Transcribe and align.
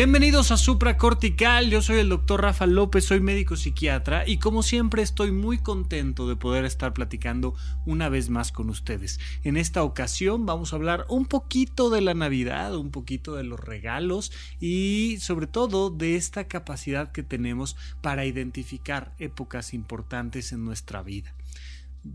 Bienvenidos 0.00 0.50
a 0.50 0.56
Supra 0.56 0.96
Cortical, 0.96 1.68
yo 1.68 1.82
soy 1.82 1.98
el 1.98 2.08
doctor 2.08 2.40
Rafa 2.40 2.64
López, 2.64 3.04
soy 3.04 3.20
médico 3.20 3.54
psiquiatra 3.54 4.26
y 4.26 4.38
como 4.38 4.62
siempre 4.62 5.02
estoy 5.02 5.30
muy 5.30 5.58
contento 5.58 6.26
de 6.26 6.36
poder 6.36 6.64
estar 6.64 6.94
platicando 6.94 7.54
una 7.84 8.08
vez 8.08 8.30
más 8.30 8.50
con 8.50 8.70
ustedes. 8.70 9.20
En 9.44 9.58
esta 9.58 9.82
ocasión 9.82 10.46
vamos 10.46 10.72
a 10.72 10.76
hablar 10.76 11.04
un 11.10 11.26
poquito 11.26 11.90
de 11.90 12.00
la 12.00 12.14
Navidad, 12.14 12.74
un 12.76 12.90
poquito 12.90 13.34
de 13.34 13.44
los 13.44 13.60
regalos 13.60 14.32
y 14.58 15.18
sobre 15.20 15.46
todo 15.46 15.90
de 15.90 16.16
esta 16.16 16.44
capacidad 16.44 17.12
que 17.12 17.22
tenemos 17.22 17.76
para 18.00 18.24
identificar 18.24 19.12
épocas 19.18 19.74
importantes 19.74 20.52
en 20.52 20.64
nuestra 20.64 21.02
vida. 21.02 21.34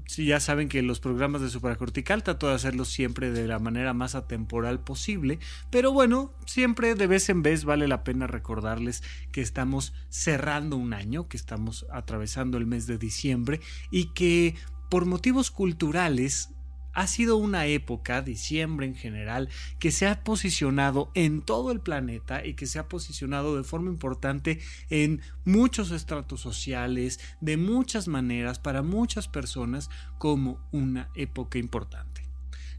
Sí, 0.07 0.25
ya 0.25 0.39
saben 0.39 0.67
que 0.67 0.81
los 0.81 0.99
programas 0.99 1.41
de 1.41 1.49
supracortical 1.49 2.23
trato 2.23 2.47
de 2.47 2.55
hacerlos 2.55 2.89
siempre 2.89 3.31
de 3.31 3.47
la 3.47 3.59
manera 3.59 3.93
más 3.93 4.15
atemporal 4.15 4.79
posible, 4.79 5.37
pero 5.69 5.91
bueno, 5.91 6.33
siempre 6.47 6.95
de 6.95 7.05
vez 7.05 7.29
en 7.29 7.43
vez 7.43 7.65
vale 7.65 7.87
la 7.87 8.03
pena 8.03 8.25
recordarles 8.25 9.03
que 9.31 9.41
estamos 9.41 9.93
cerrando 10.09 10.75
un 10.75 10.93
año, 10.93 11.27
que 11.27 11.37
estamos 11.37 11.85
atravesando 11.91 12.57
el 12.57 12.65
mes 12.65 12.87
de 12.87 12.97
diciembre 12.97 13.59
y 13.91 14.11
que 14.13 14.55
por 14.89 15.05
motivos 15.05 15.51
culturales 15.51 16.54
ha 16.95 17.07
sido 17.07 17.37
una 17.37 17.67
época, 17.67 18.21
diciembre 18.21 18.87
en 18.87 18.95
general, 18.95 19.49
que 19.79 19.91
se 19.91 20.07
ha 20.07 20.23
posicionado 20.23 21.11
en 21.13 21.41
todo 21.41 21.71
el 21.71 21.81
planeta 21.81 22.45
y 22.45 22.55
que 22.55 22.65
se 22.65 22.79
ha 22.79 22.87
posicionado 22.87 23.55
de 23.55 23.63
forma 23.63 23.91
importante 23.91 24.59
en 24.89 25.21
muchos 25.43 25.91
estratos 25.91 26.41
sociales, 26.41 27.19
de 27.41 27.57
muchas 27.57 28.07
maneras, 28.07 28.59
para 28.59 28.81
muchas 28.81 29.27
personas, 29.27 29.89
como 30.17 30.59
una 30.71 31.09
época 31.15 31.59
importante. 31.59 32.25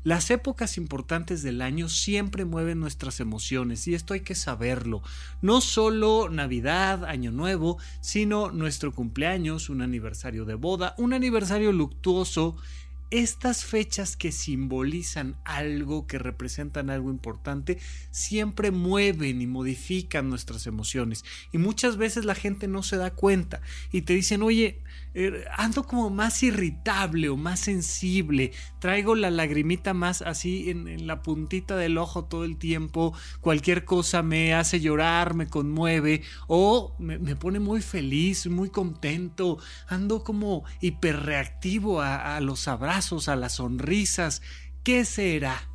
Las 0.07 0.31
épocas 0.31 0.79
importantes 0.79 1.43
del 1.43 1.61
año 1.61 1.89
siempre 1.89 2.45
mueven 2.45 2.79
nuestras 2.79 3.19
emociones 3.19 3.89
y 3.89 3.95
esto 3.97 4.15
hay 4.15 4.21
que 4.21 4.37
saberlo. 4.37 5.03
No 5.43 5.61
solo 5.61 6.29
Navidad, 6.31 7.05
Año 7.05 7.33
Nuevo, 7.33 7.79
sino 8.01 8.53
nuestro 8.53 8.95
cumpleaños, 8.95 9.69
un 9.69 9.83
aniversario 9.83 10.45
de 10.45 10.55
boda, 10.55 10.95
un 10.97 11.13
aniversario 11.13 11.73
luctuoso 11.73 12.57
estas 13.11 13.65
fechas 13.65 14.17
que 14.17 14.33
simbolizan 14.33 15.37
algo, 15.45 16.07
que 16.07 16.19
representan 16.19 16.91
algo 16.91 17.11
importante, 17.11 17.79
siempre 18.11 18.71
mueven 18.71 19.41
y 19.41 19.47
modifican 19.47 20.29
nuestras 20.29 20.67
emociones. 20.67 21.25
Y 21.53 21.59
muchas 21.59 21.97
veces 21.97 22.25
la 22.25 22.35
gente 22.35 22.67
no 22.67 22.83
se 22.83 22.97
da 22.97 23.13
cuenta 23.13 23.61
y 23.93 24.03
te 24.03 24.15
dicen, 24.15 24.43
oye, 24.43 24.83
eh, 25.15 25.45
ando 25.57 25.85
como 25.85 26.11
más 26.11 26.43
irritable 26.43 27.29
o 27.29 27.37
más 27.37 27.61
sensible, 27.61 28.53
traigo 28.81 29.15
la 29.15 29.31
lagrimita 29.31 29.95
más 29.95 30.21
así 30.21 30.71
en, 30.71 31.07
la 31.07 31.23
puntita 31.23 31.77
del 31.77 31.99
ojo 31.99 32.25
todo 32.25 32.45
el 32.45 32.57
tiempo, 32.57 33.15
cualquier 33.41 33.85
cosa 33.85 34.23
me 34.23 34.53
hace 34.53 34.81
llorar, 34.81 35.35
me 35.35 35.47
conmueve 35.47 36.23
o 36.49 36.95
me, 36.99 37.37
pone 37.37 37.61
muy 37.61 37.83
feliz, 37.83 38.47
muy 38.47 38.71
contento, 38.71 39.59
ando 39.87 40.25
como 40.25 40.65
hiperreactivo 40.81 42.01
a 42.03 42.41
los 42.41 42.67
abrazos 42.69 42.96
a 42.97 43.37
las 43.37 43.57
sonrisas. 43.57 44.41
¿Qué 44.83 45.05
será? 45.05 45.69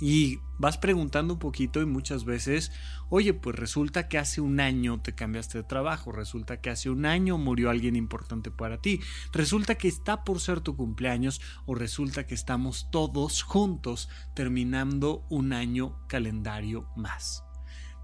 Y 0.00 0.38
vas 0.58 0.78
preguntando 0.78 1.34
un 1.34 1.38
poquito 1.38 1.82
y 1.82 1.86
muchas 1.86 2.24
veces, 2.24 2.72
oye, 3.10 3.34
pues 3.34 3.56
resulta 3.56 4.08
que 4.08 4.16
hace 4.16 4.40
un 4.40 4.58
año 4.58 5.02
te 5.02 5.14
cambiaste 5.14 5.58
de 5.58 5.64
trabajo, 5.64 6.12
resulta 6.12 6.62
que 6.62 6.70
hace 6.70 6.88
un 6.88 7.04
año 7.04 7.36
murió 7.36 7.68
alguien 7.68 7.94
importante 7.94 8.50
para 8.50 8.80
ti, 8.80 9.00
resulta 9.34 9.74
que 9.74 9.88
está 9.88 10.24
por 10.24 10.40
ser 10.40 10.60
tu 10.60 10.76
cumpleaños 10.76 11.42
o 11.66 11.74
resulta 11.74 12.26
que 12.26 12.34
estamos 12.34 12.88
todos 12.90 13.42
juntos 13.42 14.08
terminando 14.34 15.26
un 15.28 15.52
año 15.52 15.98
calendario 16.08 16.88
más. 16.96 17.44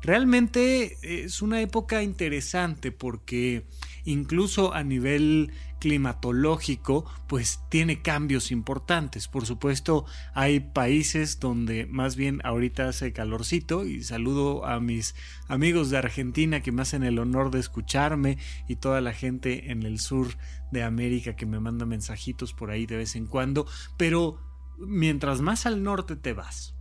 Realmente 0.02 1.24
es 1.24 1.40
una 1.40 1.62
época 1.62 2.02
interesante 2.02 2.92
porque 2.92 3.66
incluso 4.06 4.72
a 4.72 4.82
nivel 4.82 5.52
climatológico, 5.78 7.04
pues 7.26 7.60
tiene 7.68 8.00
cambios 8.00 8.50
importantes. 8.50 9.28
Por 9.28 9.44
supuesto, 9.44 10.06
hay 10.32 10.60
países 10.60 11.38
donde 11.38 11.86
más 11.86 12.16
bien 12.16 12.40
ahorita 12.44 12.88
hace 12.88 13.12
calorcito 13.12 13.84
y 13.84 14.02
saludo 14.02 14.64
a 14.64 14.80
mis 14.80 15.14
amigos 15.48 15.90
de 15.90 15.98
Argentina 15.98 16.62
que 16.62 16.72
me 16.72 16.82
hacen 16.82 17.02
el 17.02 17.18
honor 17.18 17.50
de 17.50 17.60
escucharme 17.60 18.38
y 18.68 18.76
toda 18.76 19.00
la 19.00 19.12
gente 19.12 19.70
en 19.70 19.82
el 19.82 19.98
sur 19.98 20.28
de 20.72 20.82
América 20.82 21.36
que 21.36 21.46
me 21.46 21.60
manda 21.60 21.84
mensajitos 21.84 22.54
por 22.54 22.70
ahí 22.70 22.86
de 22.86 22.96
vez 22.96 23.16
en 23.16 23.26
cuando, 23.26 23.66
pero 23.96 24.40
mientras 24.78 25.40
más 25.40 25.66
al 25.66 25.82
norte 25.82 26.16
te 26.16 26.32
vas, 26.32 26.74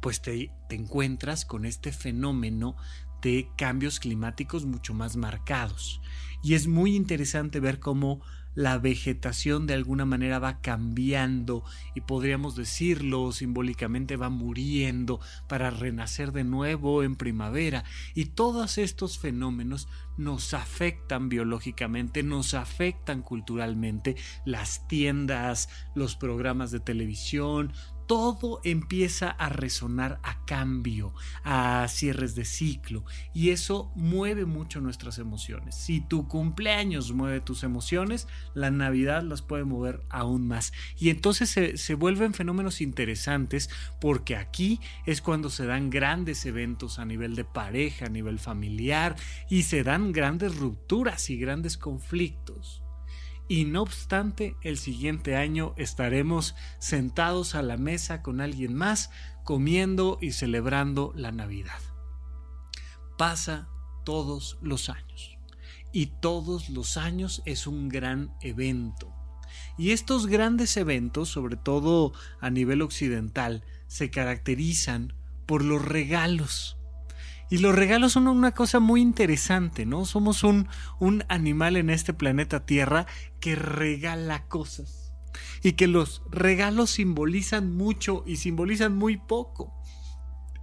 pues 0.00 0.20
te, 0.20 0.50
te 0.68 0.74
encuentras 0.74 1.44
con 1.44 1.64
este 1.64 1.92
fenómeno 1.92 2.76
de 3.26 3.48
cambios 3.56 3.98
climáticos 3.98 4.66
mucho 4.66 4.94
más 4.94 5.16
marcados. 5.16 6.00
Y 6.44 6.54
es 6.54 6.68
muy 6.68 6.94
interesante 6.94 7.58
ver 7.58 7.80
cómo 7.80 8.22
la 8.54 8.78
vegetación 8.78 9.66
de 9.66 9.74
alguna 9.74 10.04
manera 10.04 10.38
va 10.38 10.60
cambiando 10.60 11.64
y 11.96 12.02
podríamos 12.02 12.54
decirlo 12.54 13.32
simbólicamente 13.32 14.16
va 14.16 14.30
muriendo 14.30 15.18
para 15.48 15.70
renacer 15.70 16.30
de 16.30 16.44
nuevo 16.44 17.02
en 17.02 17.16
primavera. 17.16 17.82
Y 18.14 18.26
todos 18.26 18.78
estos 18.78 19.18
fenómenos 19.18 19.88
nos 20.16 20.54
afectan 20.54 21.28
biológicamente, 21.28 22.22
nos 22.22 22.54
afectan 22.54 23.22
culturalmente, 23.22 24.14
las 24.44 24.86
tiendas, 24.86 25.68
los 25.96 26.14
programas 26.14 26.70
de 26.70 26.78
televisión, 26.78 27.72
todo 28.06 28.60
empieza 28.64 29.30
a 29.30 29.48
resonar 29.48 30.20
a 30.22 30.44
cambio, 30.44 31.12
a 31.44 31.86
cierres 31.88 32.34
de 32.34 32.44
ciclo, 32.44 33.04
y 33.34 33.50
eso 33.50 33.90
mueve 33.94 34.46
mucho 34.46 34.80
nuestras 34.80 35.18
emociones. 35.18 35.74
Si 35.74 36.00
tu 36.00 36.28
cumpleaños 36.28 37.12
mueve 37.12 37.40
tus 37.40 37.64
emociones, 37.64 38.28
la 38.54 38.70
Navidad 38.70 39.22
las 39.22 39.42
puede 39.42 39.64
mover 39.64 40.02
aún 40.08 40.46
más. 40.46 40.72
Y 40.98 41.10
entonces 41.10 41.50
se, 41.50 41.94
vuelven 41.94 42.34
fenómenos 42.34 42.80
interesantes 42.80 43.70
porque 44.00 44.36
aquí 44.36 44.80
es 45.04 45.20
cuando 45.20 45.50
se 45.50 45.66
dan 45.66 45.90
grandes 45.90 46.46
eventos 46.46 46.98
a 46.98 47.04
nivel 47.04 47.34
de 47.34 47.44
pareja, 47.44 48.06
a 48.06 48.10
nivel 48.10 48.38
familiar, 48.38 49.16
y 49.50 49.64
se 49.64 49.82
dan 49.82 50.12
grandes 50.12 50.56
rupturas 50.56 51.30
y 51.30 51.36
grandes 51.36 51.76
conflictos 51.76 52.85
y 53.48 53.64
no 53.64 53.82
obstante 53.82 54.56
el 54.62 54.76
siguiente 54.76 55.36
año 55.36 55.74
estaremos 55.76 56.54
sentados 56.78 57.54
a 57.54 57.62
la 57.62 57.76
mesa 57.76 58.22
con 58.22 58.40
alguien 58.40 58.74
más 58.74 59.10
comiendo 59.44 60.18
y 60.20 60.32
celebrando 60.32 61.12
la 61.14 61.32
Navidad. 61.32 61.80
Pasa 63.16 63.68
todos 64.04 64.58
los 64.60 64.88
años 64.88 65.38
y 65.92 66.06
todos 66.06 66.68
los 66.68 66.96
años 66.96 67.42
es 67.46 67.66
un 67.66 67.88
gran 67.88 68.34
evento. 68.40 69.12
Y 69.78 69.92
estos 69.92 70.26
grandes 70.26 70.76
eventos, 70.76 71.28
sobre 71.28 71.56
todo 71.56 72.12
a 72.40 72.50
nivel 72.50 72.82
occidental, 72.82 73.64
se 73.86 74.10
caracterizan 74.10 75.14
por 75.46 75.64
los 75.64 75.82
regalos 75.84 76.76
y 77.48 77.58
los 77.58 77.74
regalos 77.74 78.12
son 78.12 78.26
una 78.28 78.52
cosa 78.52 78.80
muy 78.80 79.00
interesante, 79.00 79.86
¿no? 79.86 80.04
Somos 80.04 80.42
un, 80.42 80.68
un 80.98 81.24
animal 81.28 81.76
en 81.76 81.90
este 81.90 82.12
planeta 82.12 82.66
Tierra 82.66 83.06
que 83.40 83.54
regala 83.54 84.46
cosas. 84.48 85.12
Y 85.62 85.72
que 85.72 85.86
los 85.86 86.22
regalos 86.30 86.90
simbolizan 86.90 87.76
mucho 87.76 88.24
y 88.26 88.36
simbolizan 88.36 88.96
muy 88.96 89.16
poco. 89.16 89.75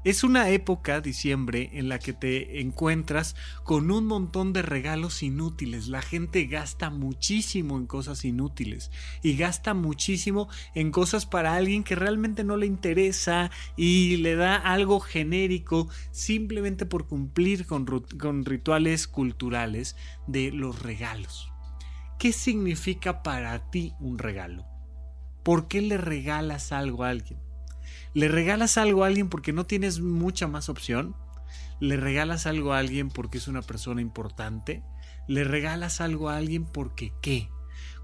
Es 0.04 0.26
una 0.26 0.50
época, 0.50 1.00
diciembre, 1.00 1.70
en 1.72 1.88
la 1.88 1.98
que 1.98 2.12
te 2.12 2.60
encuentras 2.60 3.38
con 3.64 3.90
un 3.90 4.06
montón 4.06 4.52
de 4.52 4.62
regalos 4.62 5.24
inútiles. 5.24 5.88
La 5.88 6.02
gente 6.02 6.46
gasta 6.46 6.90
muchísimo 6.90 7.78
en 7.78 7.86
cosas 7.86 8.26
inútiles 8.26 8.92
y 9.22 9.38
gasta 9.38 9.74
muchísimo 9.74 10.50
en 10.76 10.92
cosas 10.92 11.26
para 11.26 11.56
alguien 11.56 11.86
que 11.86 11.96
realmente 11.96 12.44
no 12.44 12.58
le 12.58 12.66
interesa 12.66 13.50
y 13.78 14.18
le 14.18 14.36
da 14.36 14.58
algo 14.58 15.00
genérico 15.00 15.88
simplemente 16.12 16.86
por 16.86 17.08
cumplir 17.08 17.66
con, 17.66 17.88
rituales 18.46 19.08
culturales 19.08 19.96
de 20.28 20.52
los 20.52 20.82
regalos. 20.82 21.50
¿Qué 22.20 22.34
significa 22.34 23.24
para 23.24 23.72
ti 23.72 23.94
un 24.02 24.18
regalo? 24.18 24.66
¿Por 25.44 25.70
qué 25.70 25.82
le 25.82 25.98
regalas 25.98 26.74
algo 26.74 27.06
a 27.06 27.10
alguien? 27.10 27.40
¿Le 28.14 28.28
regalas 28.28 28.78
algo 28.78 29.04
a 29.04 29.08
alguien 29.08 29.30
porque 29.30 29.54
no 29.54 29.66
tienes 29.66 30.00
mucha 30.00 30.48
más 30.48 30.70
opción? 30.70 31.16
¿Le 31.80 31.98
regalas 31.98 32.46
algo 32.46 32.74
a 32.74 32.80
alguien 32.80 33.10
porque 33.10 33.38
es 33.38 33.48
una 33.48 33.62
persona 33.62 34.02
importante? 34.02 34.84
¿Le 35.28 35.44
regalas 35.44 36.02
algo 36.02 36.30
a 36.30 36.38
alguien 36.38 36.66
porque 36.66 37.14
qué? 37.22 37.50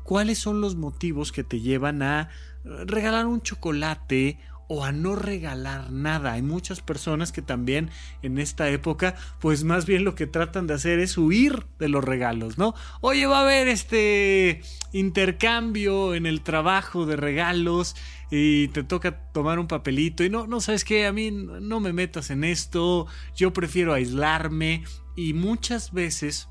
¿Cuáles 0.04 0.40
son 0.40 0.62
los 0.62 0.76
motivos 0.76 1.32
que 1.32 1.44
te 1.44 1.60
llevan 1.60 2.02
a 2.02 2.30
regalar 2.64 3.28
un 3.28 3.42
chocolate 3.42 4.40
o 4.70 4.86
a 4.86 4.92
no 4.92 5.16
regalar 5.16 5.92
nada. 5.92 6.34
Hay 6.34 6.44
muchas 6.44 6.82
personas 6.82 7.32
que 7.32 7.42
también 7.42 7.90
en 8.22 8.38
esta 8.38 8.70
época, 8.70 9.16
pues 9.40 9.64
más 9.64 9.88
bien 9.88 10.06
lo 10.06 10.14
que 10.14 10.28
tratan 10.28 10.68
de 10.68 10.76
hacer 10.76 11.00
es 11.00 11.18
huir 11.18 11.66
de 11.80 11.90
los 11.90 12.04
regalos, 12.04 12.60
¿no? 12.60 12.76
Oye, 13.02 13.26
va 13.26 13.40
a 13.40 13.42
haber 13.42 13.68
este 13.68 14.62
intercambio 14.94 16.14
en 16.14 16.28
el 16.28 16.42
trabajo 16.42 17.08
de 17.08 17.16
regalos 17.16 17.96
y 18.32 18.68
te 18.70 18.84
toca 18.84 19.32
tomar 19.32 19.60
un 19.60 19.68
papelito 19.68 20.24
y 20.24 20.30
no, 20.30 20.48
no 20.48 20.62
sabes 20.62 20.84
qué, 20.84 21.06
a 21.06 21.14
mí 21.14 21.32
no 21.32 21.80
me 21.80 21.94
metas 21.94 22.30
en 22.30 22.44
esto, 22.44 23.08
yo 23.36 23.54
prefiero 23.54 23.94
aislarme. 23.94 24.84
Y 25.16 25.34
muchas 25.34 25.92
veces 25.92 26.48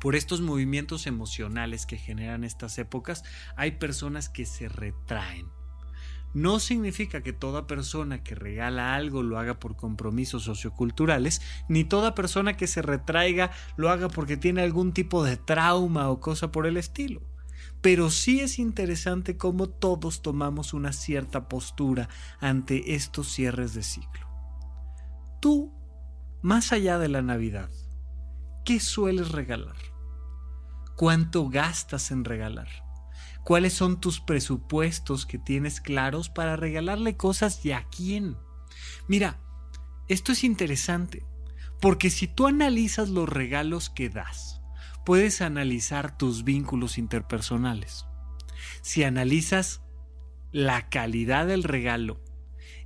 por 0.00 0.16
estos 0.16 0.40
movimientos 0.40 1.06
emocionales 1.06 1.86
que 1.86 1.98
generan 1.98 2.42
estas 2.42 2.78
épocas, 2.78 3.22
hay 3.54 3.72
personas 3.72 4.28
que 4.28 4.46
se 4.46 4.68
retraen. 4.68 5.46
No 6.32 6.60
significa 6.60 7.22
que 7.22 7.32
toda 7.32 7.66
persona 7.66 8.22
que 8.22 8.34
regala 8.34 8.94
algo 8.94 9.22
lo 9.22 9.38
haga 9.38 9.58
por 9.58 9.76
compromisos 9.76 10.44
socioculturales, 10.44 11.42
ni 11.68 11.84
toda 11.84 12.14
persona 12.14 12.56
que 12.56 12.66
se 12.66 12.82
retraiga 12.82 13.50
lo 13.76 13.90
haga 13.90 14.08
porque 14.08 14.36
tiene 14.36 14.62
algún 14.62 14.92
tipo 14.92 15.24
de 15.24 15.36
trauma 15.36 16.08
o 16.08 16.20
cosa 16.20 16.50
por 16.52 16.66
el 16.66 16.76
estilo. 16.76 17.20
Pero 17.80 18.10
sí 18.10 18.40
es 18.40 18.58
interesante 18.58 19.36
cómo 19.36 19.68
todos 19.68 20.22
tomamos 20.22 20.74
una 20.74 20.92
cierta 20.92 21.48
postura 21.48 22.08
ante 22.38 22.94
estos 22.94 23.32
cierres 23.32 23.74
de 23.74 23.82
ciclo. 23.82 24.28
Tú, 25.40 25.72
más 26.42 26.72
allá 26.72 26.98
de 26.98 27.08
la 27.08 27.22
Navidad, 27.22 27.70
¿qué 28.64 28.80
sueles 28.80 29.32
regalar? 29.32 29.76
¿Cuánto 30.96 31.48
gastas 31.48 32.10
en 32.10 32.24
regalar? 32.24 32.68
cuáles 33.44 33.72
son 33.72 34.00
tus 34.00 34.20
presupuestos 34.20 35.26
que 35.26 35.38
tienes 35.38 35.80
claros 35.80 36.28
para 36.28 36.56
regalarle 36.56 37.16
cosas 37.16 37.64
y 37.64 37.72
a 37.72 37.86
quién. 37.90 38.36
Mira, 39.08 39.40
esto 40.08 40.32
es 40.32 40.44
interesante, 40.44 41.24
porque 41.80 42.10
si 42.10 42.28
tú 42.28 42.46
analizas 42.46 43.08
los 43.08 43.28
regalos 43.28 43.90
que 43.90 44.08
das, 44.08 44.59
puedes 45.04 45.40
analizar 45.40 46.16
tus 46.16 46.44
vínculos 46.44 46.98
interpersonales. 46.98 48.06
Si 48.82 49.04
analizas 49.04 49.82
la 50.52 50.88
calidad 50.88 51.46
del 51.46 51.62
regalo 51.62 52.20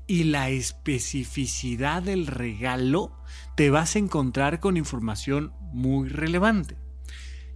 y 0.07 0.25
la 0.25 0.51
especificidad 0.51 2.03
del 2.03 2.27
regalo, 2.27 3.13
te 3.57 3.71
vas 3.71 3.97
a 3.97 3.99
encontrar 3.99 4.61
con 4.61 4.77
información 4.77 5.53
muy 5.73 6.09
relevante. 6.09 6.77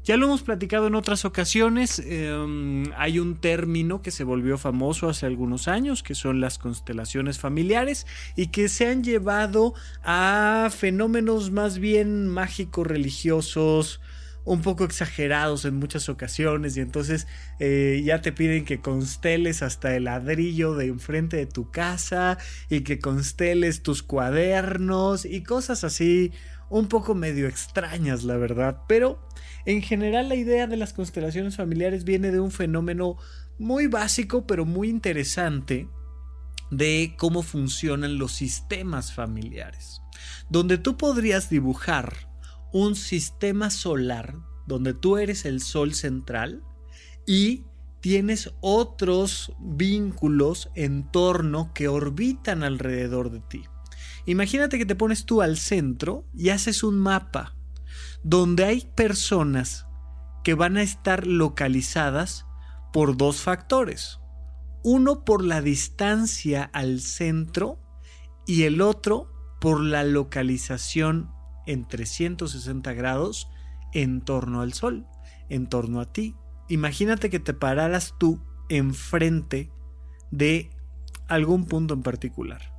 Ya 0.08 0.16
lo 0.16 0.25
hemos 0.25 0.43
platicado 0.43 0.87
en 0.87 0.94
otras 0.94 1.26
ocasiones, 1.26 1.99
em, 1.99 2.84
hay 2.96 3.19
un 3.19 3.37
término 3.37 4.00
que 4.00 4.11
se 4.11 4.25
volvió 4.25 4.56
famoso 4.56 5.06
hace 5.06 5.26
algunos 5.26 5.69
años, 5.69 6.02
que 6.02 6.14
son 6.14 6.40
las 6.40 6.56
constelaciones 6.56 7.38
familiares, 7.38 8.06
y 8.34 8.46
que 8.46 8.70
se 8.70 8.87
han 8.87 9.04
llevado 9.04 9.75
a 10.02 10.70
fenómenos 10.75 11.50
más 11.50 11.78
bien 11.78 12.26
mágicos, 12.26 12.87
religiosos, 12.87 14.00
un 14.49 14.62
poco 14.62 14.85
exagerados 14.85 15.67
en 15.67 15.77
muchas 15.77 16.09
ocasiones 16.09 16.75
y 16.77 16.81
entonces 16.81 17.27
eh, 17.59 18.00
ya 18.03 18.23
te 18.23 18.33
piden 18.33 18.65
que 18.65 18.81
consteles 18.81 19.62
hasta 19.62 19.95
el 19.95 20.05
ladrillo 20.05 20.75
de 20.75 20.87
enfrente 20.87 21.37
de 21.37 21.45
tu 21.45 21.71
casa 21.71 22.39
y 22.71 22.81
que 22.81 22.99
consteles 22.99 23.83
tus 23.83 24.03
cuadernos 24.03 25.27
y 25.27 25.43
cosas 25.43 25.85
así 25.85 26.33
un 26.71 26.89
poco 26.89 27.15
medio 27.15 27.47
extrañas 27.47 28.25
la 28.25 28.39
verdad. 28.39 28.79
Pero 28.89 29.23
en 29.67 29.83
general 29.83 30.31
la 30.31 30.35
idea 30.35 30.67
de 30.67 30.79
las 30.79 30.95
constelaciones 30.95 31.56
familiares 31.56 32.05
viene 32.05 32.31
de 32.31 32.41
un 32.41 32.50
fenómeno 32.50 33.19
muy 33.59 33.87
básico 33.87 34.47
pero 34.47 34.65
muy 34.65 34.89
interesante 34.89 35.89
de 36.71 37.17
cómo 37.19 37.43
funcionan 37.43 38.17
los 38.17 38.33
sistemas 38.33 39.12
familiares, 39.12 40.00
donde 40.49 40.79
tú 40.79 40.97
podrías 40.97 41.50
dibujar 41.50 42.27
un 42.73 42.94
sistema 42.94 43.70
solar 43.70 44.37
donde 44.67 44.94
tú 44.94 45.17
eres 45.17 45.44
el 45.44 45.61
sol 45.61 45.94
central 45.94 46.62
y 47.26 47.65
tienes 48.00 48.53
otros 48.61 49.53
vínculos 49.59 50.70
en 50.75 51.11
torno 51.11 51.73
que 51.75 51.88
orbitan 51.88 52.62
alrededor 52.62 53.31
de 53.31 53.41
ti. 53.41 53.65
Imagínate 54.26 54.79
que 54.79 54.87
te 54.87 54.94
pones 54.94 55.25
tú 55.25 55.43
al 55.43 55.56
centro 55.56 56.26
y 56.35 56.50
haces 56.50 56.82
un 56.82 56.99
mapa 56.99 57.56
donde 58.23 58.65
hay 58.65 58.87
personas 58.94 59.87
que 60.44 60.55
van 60.55 60.76
a 60.76 60.82
estar 60.82 61.26
localizadas 61.26 62.47
por 62.93 63.17
dos 63.17 63.41
factores. 63.41 64.21
Uno 64.82 65.25
por 65.25 65.44
la 65.44 65.61
distancia 65.61 66.71
al 66.73 67.00
centro 67.00 67.81
y 68.47 68.62
el 68.62 68.81
otro 68.81 69.32
por 69.61 69.81
la 69.81 70.05
localización 70.05 71.31
en 71.69 71.87
360 71.87 72.93
grados 72.94 73.49
en 73.93 74.23
torno 74.23 74.62
al 74.62 74.73
Sol, 74.73 75.06
en 75.49 75.69
torno 75.69 76.00
a 76.00 76.12
ti. 76.12 76.35
Imagínate 76.69 77.31
que 77.31 77.38
te 77.38 77.55
pararas 77.55 78.15
tú 78.19 78.41
enfrente 78.69 79.70
de 80.31 80.70
algún 81.29 81.67
punto 81.67 81.94
en 81.94 82.03
particular. 82.03 82.73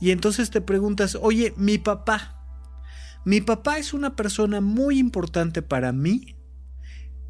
Y 0.00 0.12
entonces 0.12 0.50
te 0.50 0.60
preguntas, 0.60 1.18
oye, 1.20 1.52
mi 1.56 1.78
papá, 1.78 2.38
mi 3.24 3.40
papá 3.40 3.78
es 3.78 3.92
una 3.92 4.16
persona 4.16 4.60
muy 4.60 4.98
importante 4.98 5.62
para 5.62 5.92
mí 5.92 6.36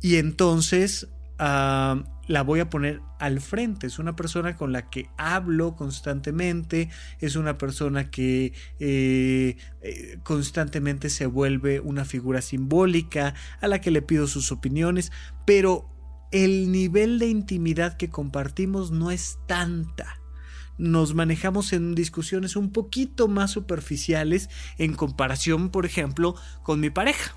y 0.00 0.16
entonces 0.16 1.08
ah, 1.44 2.04
la 2.28 2.42
voy 2.42 2.60
a 2.60 2.70
poner 2.70 3.02
al 3.18 3.40
frente. 3.40 3.86
Es 3.86 3.98
una 3.98 4.14
persona 4.16 4.56
con 4.56 4.72
la 4.72 4.88
que 4.90 5.08
hablo 5.16 5.74
constantemente, 5.74 6.88
es 7.20 7.36
una 7.36 7.58
persona 7.58 8.10
que 8.10 8.52
eh, 8.78 9.56
eh, 9.82 10.18
constantemente 10.22 11.10
se 11.10 11.26
vuelve 11.26 11.80
una 11.80 12.04
figura 12.04 12.40
simbólica 12.42 13.34
a 13.60 13.68
la 13.68 13.80
que 13.80 13.90
le 13.90 14.02
pido 14.02 14.26
sus 14.26 14.52
opiniones, 14.52 15.10
pero 15.46 15.88
el 16.30 16.70
nivel 16.70 17.18
de 17.18 17.26
intimidad 17.26 17.96
que 17.96 18.08
compartimos 18.08 18.90
no 18.90 19.10
es 19.10 19.38
tanta 19.46 20.22
nos 20.78 21.14
manejamos 21.14 21.72
en 21.74 21.94
discusiones 21.94 22.56
un 22.56 22.72
poquito 22.72 23.28
más 23.28 23.50
superficiales 23.50 24.48
en 24.78 24.94
comparación, 24.94 25.70
por 25.70 25.86
ejemplo, 25.86 26.34
con 26.62 26.80
mi 26.80 26.90
pareja. 26.90 27.36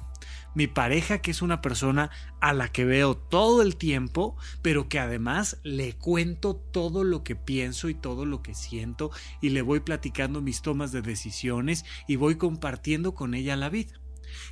Mi 0.56 0.68
pareja 0.68 1.20
que 1.20 1.32
es 1.32 1.42
una 1.42 1.62
persona 1.62 2.10
a 2.42 2.54
la 2.54 2.70
que 2.70 2.86
veo 2.86 3.16
todo 3.16 3.62
el 3.62 3.76
tiempo, 3.76 4.38
pero 4.62 4.88
que 4.90 5.00
además 5.00 5.60
le 5.64 5.94
cuento 5.94 6.56
todo 6.56 7.04
lo 7.04 7.24
que 7.24 7.36
pienso 7.36 7.90
y 7.90 7.94
todo 7.94 8.26
lo 8.26 8.42
que 8.42 8.56
siento 8.56 9.12
y 9.42 9.50
le 9.50 9.62
voy 9.62 9.82
platicando 9.82 10.42
mis 10.42 10.62
tomas 10.62 10.92
de 10.92 11.02
decisiones 11.02 11.86
y 12.08 12.16
voy 12.16 12.38
compartiendo 12.38 13.14
con 13.14 13.34
ella 13.34 13.56
la 13.56 13.70
vida. 13.70 14.00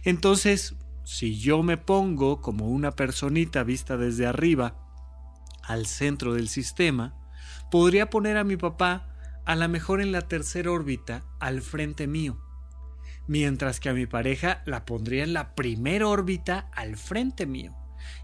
Entonces, 0.03 0.75
si 1.05 1.39
yo 1.39 1.63
me 1.63 1.77
pongo 1.77 2.41
como 2.41 2.69
una 2.69 2.91
personita 2.91 3.63
vista 3.63 3.97
desde 3.97 4.25
arriba 4.25 4.75
al 5.63 5.85
centro 5.85 6.33
del 6.33 6.49
sistema, 6.49 7.15
podría 7.71 8.09
poner 8.09 8.37
a 8.37 8.43
mi 8.43 8.57
papá 8.57 9.09
a 9.45 9.55
la 9.55 9.67
mejor 9.67 10.01
en 10.01 10.11
la 10.11 10.21
tercera 10.21 10.71
órbita 10.71 11.25
al 11.39 11.61
frente 11.61 12.07
mío, 12.07 12.41
mientras 13.27 13.79
que 13.79 13.89
a 13.89 13.93
mi 13.93 14.05
pareja 14.05 14.61
la 14.65 14.85
pondría 14.85 15.23
en 15.23 15.33
la 15.33 15.55
primera 15.55 16.07
órbita 16.07 16.69
al 16.73 16.97
frente 16.97 17.45
mío. 17.45 17.75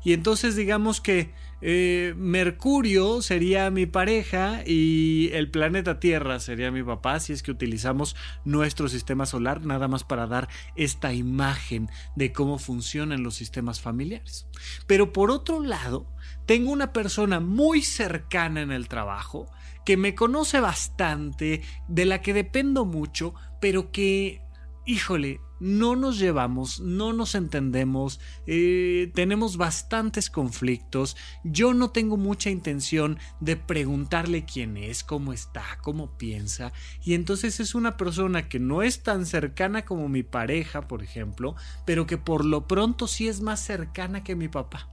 Y 0.04 0.14
entonces 0.14 0.56
digamos 0.56 1.02
que 1.02 1.34
eh, 1.62 2.14
Mercurio 2.18 3.22
sería 3.22 3.70
mi 3.70 3.86
pareja 3.86 4.62
y 4.66 5.30
el 5.34 5.52
planeta 5.52 6.00
Tierra 6.00 6.40
sería 6.40 6.72
mi 6.72 6.84
papá 6.84 7.20
si 7.20 7.34
es 7.34 7.44
que 7.44 7.52
utilizamos 7.52 8.16
nuestro 8.46 8.88
sistema 8.88 9.26
solar 9.26 9.66
nada 9.66 9.88
más 9.88 10.04
para 10.04 10.28
dar 10.28 10.48
esta 10.76 11.14
imagen 11.14 11.90
de 12.16 12.32
cómo 12.32 12.60
funcionan 12.60 13.24
los 13.24 13.36
sistemas 13.36 13.82
familiares. 13.82 14.48
Pero 14.88 15.12
por 15.12 15.32
otro 15.32 15.62
lado, 15.62 16.08
tengo 16.46 16.72
una 16.72 16.94
persona 16.94 17.40
muy 17.40 17.82
cercana 17.82 18.62
en 18.62 18.72
el 18.72 18.88
trabajo 18.88 19.52
que 19.86 19.98
me 19.98 20.16
conoce 20.16 20.60
bastante, 20.60 21.62
de 21.88 22.06
la 22.06 22.22
que 22.22 22.34
dependo 22.34 22.86
mucho, 22.86 23.34
pero 23.60 23.92
que, 23.92 24.42
híjole, 24.90 25.40
no 25.60 25.96
nos 25.96 26.18
llevamos, 26.18 26.80
no 26.80 27.14
nos 27.14 27.36
entendemos, 27.36 28.20
eh, 28.48 29.12
tenemos 29.14 29.56
bastantes 29.56 30.32
conflictos, 30.32 31.16
yo 31.44 31.76
no 31.76 31.92
tengo 31.92 32.18
mucha 32.18 32.50
intención 32.50 33.20
de 33.40 33.56
preguntarle 33.56 34.46
quién 34.46 34.78
es, 34.78 35.04
cómo 35.04 35.32
está, 35.32 35.64
cómo 35.84 36.18
piensa, 36.18 36.74
y 37.04 37.14
entonces 37.14 37.60
es 37.60 37.76
una 37.76 37.98
persona 37.98 38.50
que 38.50 38.58
no 38.58 38.82
es 38.82 39.04
tan 39.04 39.28
cercana 39.28 39.86
como 39.86 40.10
mi 40.10 40.24
pareja, 40.24 40.88
por 40.88 41.04
ejemplo, 41.04 41.56
pero 41.86 42.08
que 42.08 42.18
por 42.18 42.44
lo 42.44 42.68
pronto 42.68 43.06
sí 43.06 43.28
es 43.28 43.42
más 43.42 43.60
cercana 43.60 44.24
que 44.24 44.36
mi 44.36 44.48
papá. 44.48 44.90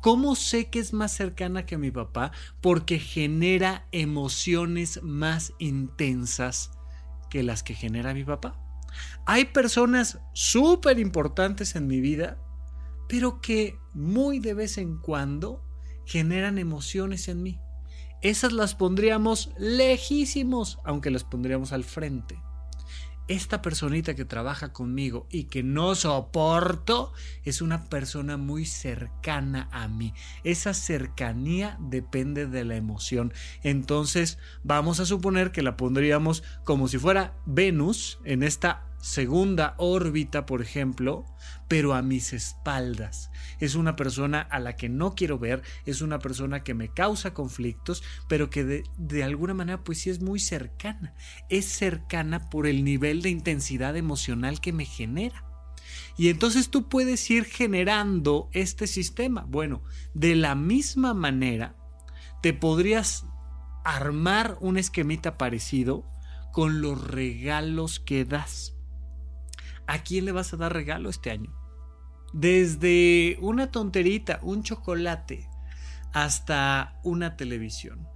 ¿Cómo 0.00 0.34
sé 0.34 0.68
que 0.68 0.80
es 0.80 0.92
más 0.92 1.12
cercana 1.12 1.64
que 1.64 1.78
mi 1.78 1.92
papá? 1.92 2.32
Porque 2.60 2.98
genera 2.98 3.86
emociones 3.92 5.00
más 5.04 5.52
intensas 5.60 6.72
que 7.30 7.44
las 7.44 7.62
que 7.62 7.74
genera 7.74 8.14
mi 8.14 8.24
papá. 8.24 8.67
Hay 9.26 9.46
personas 9.46 10.18
súper 10.32 10.98
importantes 10.98 11.74
en 11.76 11.86
mi 11.86 12.00
vida, 12.00 12.38
pero 13.08 13.40
que 13.40 13.78
muy 13.94 14.38
de 14.38 14.54
vez 14.54 14.78
en 14.78 14.98
cuando 14.98 15.64
generan 16.04 16.58
emociones 16.58 17.28
en 17.28 17.42
mí. 17.42 17.60
esas 18.20 18.52
las 18.52 18.74
pondríamos 18.74 19.50
lejísimos, 19.58 20.78
aunque 20.84 21.10
las 21.10 21.22
pondríamos 21.24 21.72
al 21.72 21.84
frente 21.84 22.40
esta 23.28 23.60
personita 23.60 24.14
que 24.14 24.24
trabaja 24.24 24.72
conmigo 24.72 25.26
y 25.30 25.44
que 25.44 25.62
no 25.62 25.94
soporto 25.94 27.12
es 27.44 27.62
una 27.62 27.84
persona 27.84 28.38
muy 28.38 28.64
cercana 28.64 29.68
a 29.70 29.86
mí. 29.86 30.14
Esa 30.44 30.74
cercanía 30.74 31.76
depende 31.78 32.46
de 32.46 32.64
la 32.64 32.76
emoción. 32.76 33.32
Entonces 33.62 34.38
vamos 34.64 34.98
a 34.98 35.06
suponer 35.06 35.52
que 35.52 35.62
la 35.62 35.76
pondríamos 35.76 36.42
como 36.64 36.88
si 36.88 36.98
fuera 36.98 37.36
Venus 37.46 38.18
en 38.24 38.42
esta 38.42 38.87
segunda 39.00 39.74
órbita, 39.78 40.46
por 40.46 40.62
ejemplo, 40.62 41.24
pero 41.68 41.94
a 41.94 42.02
mis 42.02 42.32
espaldas. 42.32 43.30
Es 43.60 43.74
una 43.74 43.96
persona 43.96 44.40
a 44.40 44.58
la 44.58 44.76
que 44.76 44.88
no 44.88 45.14
quiero 45.14 45.38
ver, 45.38 45.62
es 45.86 46.00
una 46.00 46.18
persona 46.18 46.64
que 46.64 46.74
me 46.74 46.88
causa 46.88 47.34
conflictos, 47.34 48.02
pero 48.28 48.50
que 48.50 48.64
de, 48.64 49.24
alguna 49.24 49.54
manera 49.54 49.82
pues 49.84 50.00
sí 50.00 50.10
es 50.10 50.20
muy 50.20 50.40
cercana. 50.40 51.14
Es 51.48 51.66
cercana 51.66 52.48
por 52.50 52.66
el 52.66 52.84
nivel 52.84 53.22
de 53.22 53.30
intensidad 53.30 53.96
emocional 53.96 54.60
que 54.60 54.72
me 54.72 54.84
genera. 54.84 55.44
Y 56.16 56.28
entonces 56.28 56.68
tú 56.68 56.88
puedes 56.88 57.30
ir 57.30 57.44
generando 57.44 58.48
este 58.52 58.86
sistema. 58.86 59.44
Bueno, 59.48 59.82
de 60.14 60.34
la 60.34 60.54
misma 60.54 61.14
manera, 61.14 61.76
te 62.42 62.52
podrías 62.52 63.24
armar 63.84 64.58
un 64.60 64.76
esquemita 64.76 65.38
parecido 65.38 66.04
con 66.52 66.82
los 66.82 67.06
regalos 67.06 68.00
que 68.00 68.24
das. 68.24 68.77
¿A 69.88 70.02
quién 70.02 70.26
le 70.26 70.32
vas 70.32 70.52
a 70.52 70.58
dar 70.58 70.74
regalo 70.74 71.08
este 71.08 71.30
año? 71.30 71.50
Desde 72.34 73.38
una 73.40 73.70
tonterita, 73.70 74.38
un 74.42 74.62
chocolate, 74.62 75.48
hasta 76.12 77.00
una 77.04 77.38
televisión. 77.38 78.06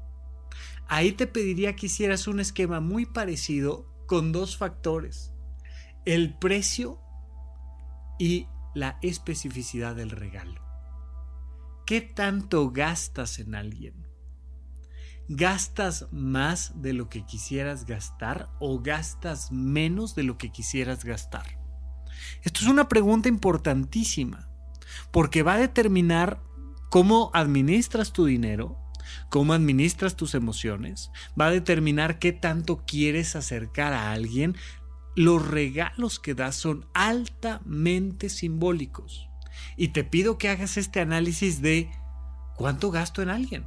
Ahí 0.86 1.12
te 1.12 1.26
pediría 1.26 1.74
que 1.74 1.86
hicieras 1.86 2.26
un 2.26 2.40
esquema 2.40 2.80
muy 2.80 3.06
parecido 3.06 3.90
con 4.06 4.32
dos 4.32 4.58
factores. 4.58 5.32
El 6.04 6.36
precio 6.38 7.00
y 8.18 8.48
la 8.74 8.98
especificidad 9.00 9.96
del 9.96 10.10
regalo. 10.10 10.60
¿Qué 11.86 12.02
tanto 12.02 12.70
gastas 12.70 13.38
en 13.38 13.54
alguien? 13.54 14.06
¿Gastas 15.30 16.06
más 16.12 16.82
de 16.82 16.92
lo 16.92 17.08
que 17.08 17.24
quisieras 17.24 17.86
gastar 17.86 18.50
o 18.60 18.82
gastas 18.82 19.50
menos 19.50 20.14
de 20.14 20.24
lo 20.24 20.36
que 20.36 20.52
quisieras 20.52 21.02
gastar? 21.06 21.61
Esto 22.42 22.60
es 22.60 22.66
una 22.66 22.88
pregunta 22.88 23.28
importantísima, 23.28 24.48
porque 25.10 25.42
va 25.42 25.54
a 25.54 25.58
determinar 25.58 26.42
cómo 26.90 27.30
administras 27.34 28.12
tu 28.12 28.26
dinero, 28.26 28.78
cómo 29.28 29.52
administras 29.52 30.16
tus 30.16 30.34
emociones, 30.34 31.10
va 31.40 31.46
a 31.46 31.50
determinar 31.50 32.18
qué 32.18 32.32
tanto 32.32 32.84
quieres 32.86 33.36
acercar 33.36 33.92
a 33.92 34.12
alguien. 34.12 34.56
Los 35.14 35.46
regalos 35.46 36.18
que 36.18 36.34
das 36.34 36.56
son 36.56 36.86
altamente 36.94 38.28
simbólicos. 38.28 39.28
Y 39.76 39.88
te 39.88 40.04
pido 40.04 40.38
que 40.38 40.48
hagas 40.48 40.76
este 40.76 41.00
análisis 41.00 41.60
de 41.60 41.90
cuánto 42.56 42.90
gasto 42.90 43.22
en 43.22 43.28
alguien. 43.30 43.66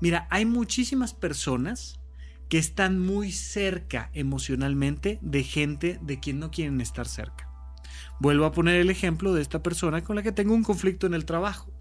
Mira, 0.00 0.26
hay 0.30 0.44
muchísimas 0.44 1.14
personas 1.14 2.00
que 2.48 2.58
están 2.58 3.00
muy 3.00 3.32
cerca 3.32 4.10
emocionalmente 4.12 5.18
de 5.22 5.42
gente 5.42 5.98
de 6.02 6.20
quien 6.20 6.38
no 6.38 6.50
quieren 6.50 6.80
estar 6.80 7.08
cerca. 7.08 7.43
Vuelvo 8.20 8.44
a 8.44 8.52
poner 8.52 8.80
el 8.80 8.90
ejemplo 8.90 9.34
de 9.34 9.42
esta 9.42 9.62
persona 9.62 10.02
con 10.04 10.16
la 10.16 10.22
que 10.22 10.32
tengo 10.32 10.54
un 10.54 10.62
conflicto 10.62 11.06
en 11.06 11.14
el 11.14 11.24
trabajo. 11.24 11.72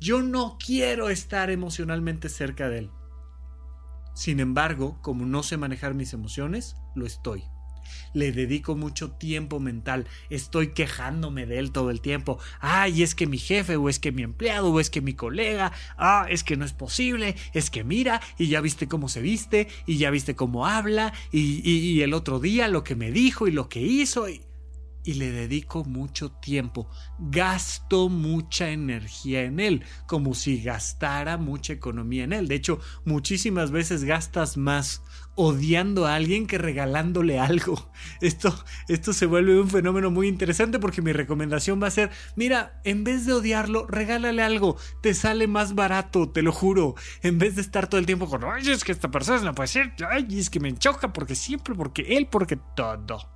Yo 0.00 0.20
no 0.22 0.58
quiero 0.58 1.08
estar 1.08 1.50
emocionalmente 1.50 2.28
cerca 2.28 2.68
de 2.68 2.78
él. 2.78 2.90
Sin 4.14 4.40
embargo, 4.40 4.98
como 5.00 5.24
no 5.24 5.42
sé 5.42 5.56
manejar 5.56 5.94
mis 5.94 6.12
emociones, 6.12 6.74
lo 6.94 7.06
estoy. 7.06 7.44
Le 8.14 8.32
dedico 8.32 8.74
mucho 8.74 9.12
tiempo 9.12 9.60
mental, 9.60 10.06
estoy 10.28 10.72
quejándome 10.72 11.46
de 11.46 11.58
él 11.58 11.72
todo 11.72 11.90
el 11.90 12.00
tiempo. 12.00 12.38
Ay, 12.60 13.02
es 13.02 13.14
que 13.14 13.26
mi 13.26 13.38
jefe, 13.38 13.76
o 13.76 13.88
es 13.88 13.98
que 13.98 14.12
mi 14.12 14.22
empleado, 14.22 14.72
o 14.72 14.80
es 14.80 14.90
que 14.90 15.00
mi 15.00 15.14
colega, 15.14 15.72
ah, 15.96 16.26
es 16.28 16.44
que 16.44 16.56
no 16.56 16.64
es 16.64 16.72
posible, 16.72 17.36
es 17.54 17.70
que 17.70 17.84
mira, 17.84 18.20
y 18.38 18.48
ya 18.48 18.60
viste 18.60 18.88
cómo 18.88 19.08
se 19.08 19.20
viste, 19.20 19.68
y 19.86 19.98
ya 19.98 20.10
viste 20.10 20.34
cómo 20.36 20.66
habla, 20.66 21.12
y, 21.30 21.68
y 21.68 22.02
el 22.02 22.12
otro 22.12 22.38
día 22.38 22.68
lo 22.68 22.84
que 22.84 22.96
me 22.96 23.10
dijo 23.12 23.48
y 23.48 23.52
lo 23.52 23.68
que 23.68 23.80
hizo. 23.80 24.28
Y 24.28 24.42
y 25.04 25.14
le 25.14 25.32
dedico 25.32 25.84
mucho 25.84 26.30
tiempo, 26.32 26.88
gasto 27.18 28.08
mucha 28.08 28.70
energía 28.70 29.42
en 29.42 29.60
él, 29.60 29.84
como 30.06 30.34
si 30.34 30.62
gastara 30.62 31.36
mucha 31.36 31.72
economía 31.72 32.24
en 32.24 32.32
él. 32.32 32.48
De 32.48 32.54
hecho, 32.54 32.80
muchísimas 33.04 33.70
veces 33.70 34.04
gastas 34.04 34.56
más 34.56 35.02
odiando 35.34 36.06
a 36.06 36.14
alguien 36.14 36.46
que 36.46 36.58
regalándole 36.58 37.38
algo. 37.38 37.90
Esto, 38.20 38.54
esto 38.88 39.12
se 39.12 39.26
vuelve 39.26 39.60
un 39.60 39.68
fenómeno 39.68 40.10
muy 40.10 40.28
interesante 40.28 40.78
porque 40.78 41.02
mi 41.02 41.12
recomendación 41.12 41.82
va 41.82 41.88
a 41.88 41.90
ser, 41.90 42.10
mira, 42.36 42.80
en 42.84 43.04
vez 43.04 43.26
de 43.26 43.32
odiarlo, 43.32 43.86
regálale 43.86 44.42
algo, 44.42 44.76
te 45.02 45.14
sale 45.14 45.46
más 45.46 45.74
barato, 45.74 46.30
te 46.30 46.42
lo 46.42 46.52
juro, 46.52 46.94
en 47.22 47.38
vez 47.38 47.56
de 47.56 47.62
estar 47.62 47.88
todo 47.88 47.98
el 47.98 48.06
tiempo 48.06 48.28
con, 48.28 48.44
ay, 48.44 48.70
es 48.70 48.84
que 48.84 48.92
esta 48.92 49.10
persona 49.10 49.40
no 49.40 49.54
puede 49.54 49.68
ser, 49.68 49.94
ay, 50.08 50.26
es 50.38 50.50
que 50.50 50.60
me 50.60 50.72
choca 50.74 51.12
porque 51.12 51.34
siempre, 51.34 51.74
porque 51.74 52.02
él, 52.16 52.28
porque 52.30 52.58
todo 52.76 53.31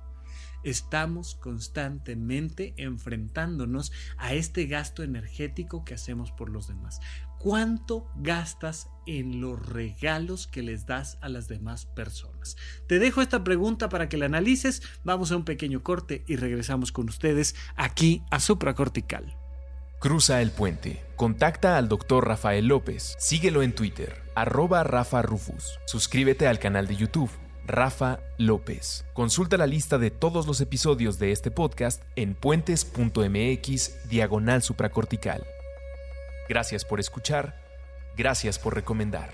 estamos 0.69 1.35
constantemente 1.35 2.73
enfrentándonos 2.77 3.93
a 4.17 4.33
este 4.33 4.65
gasto 4.65 5.01
energético 5.01 5.85
que 5.85 5.93
hacemos 5.93 6.31
por 6.31 6.49
los 6.49 6.67
demás. 6.67 6.99
¿Cuánto 7.39 8.09
gastas 8.17 8.89
en 9.05 9.39
los 9.39 9.65
regalos 9.65 10.47
que 10.47 10.63
les 10.63 10.85
das 10.85 11.17
a 11.21 11.29
las 11.29 11.47
demás 11.47 11.85
personas? 11.85 12.57
Te 12.87 12.99
dejo 12.99 13.21
esta 13.21 13.43
pregunta 13.43 13.89
para 13.89 14.09
que 14.09 14.17
la 14.17 14.25
analices. 14.25 14.81
Vamos 15.03 15.31
a 15.31 15.37
un 15.37 15.45
pequeño 15.45 15.83
corte 15.83 16.23
y 16.27 16.35
regresamos 16.35 16.91
con 16.91 17.07
ustedes 17.07 17.55
aquí 17.75 18.23
a 18.31 18.39
Supracortical. 18.39 19.37
Cruza 19.99 20.41
el 20.41 20.51
puente. 20.51 21.03
Contacta 21.15 21.77
al 21.77 21.87
doctor 21.87 22.27
Rafael 22.27 22.67
López. 22.67 23.15
Síguelo 23.19 23.61
en 23.63 23.73
Twitter, 23.73 24.21
arroba 24.35 24.83
Rafa 24.83 25.21
Rufus. 25.21 25.79
Suscríbete 25.85 26.47
al 26.47 26.59
canal 26.59 26.87
de 26.87 26.97
YouTube 26.97 27.31
Rafa 27.67 28.21
López. 28.37 29.05
Consulta 29.13 29.57
la 29.57 29.67
lista 29.67 29.97
de 29.97 30.09
todos 30.09 30.47
los 30.47 30.61
episodios 30.61 31.19
de 31.19 31.33
este 31.33 31.51
podcast 31.51 32.01
en 32.15 32.33
puentes.mx 32.33 34.09
diagonal 34.09 34.63
supracortical. 34.63 35.45
Gracias 36.47 36.85
por 36.85 37.01
escuchar, 37.01 37.61
gracias 38.15 38.57
por 38.57 38.73
recomendar. 38.73 39.29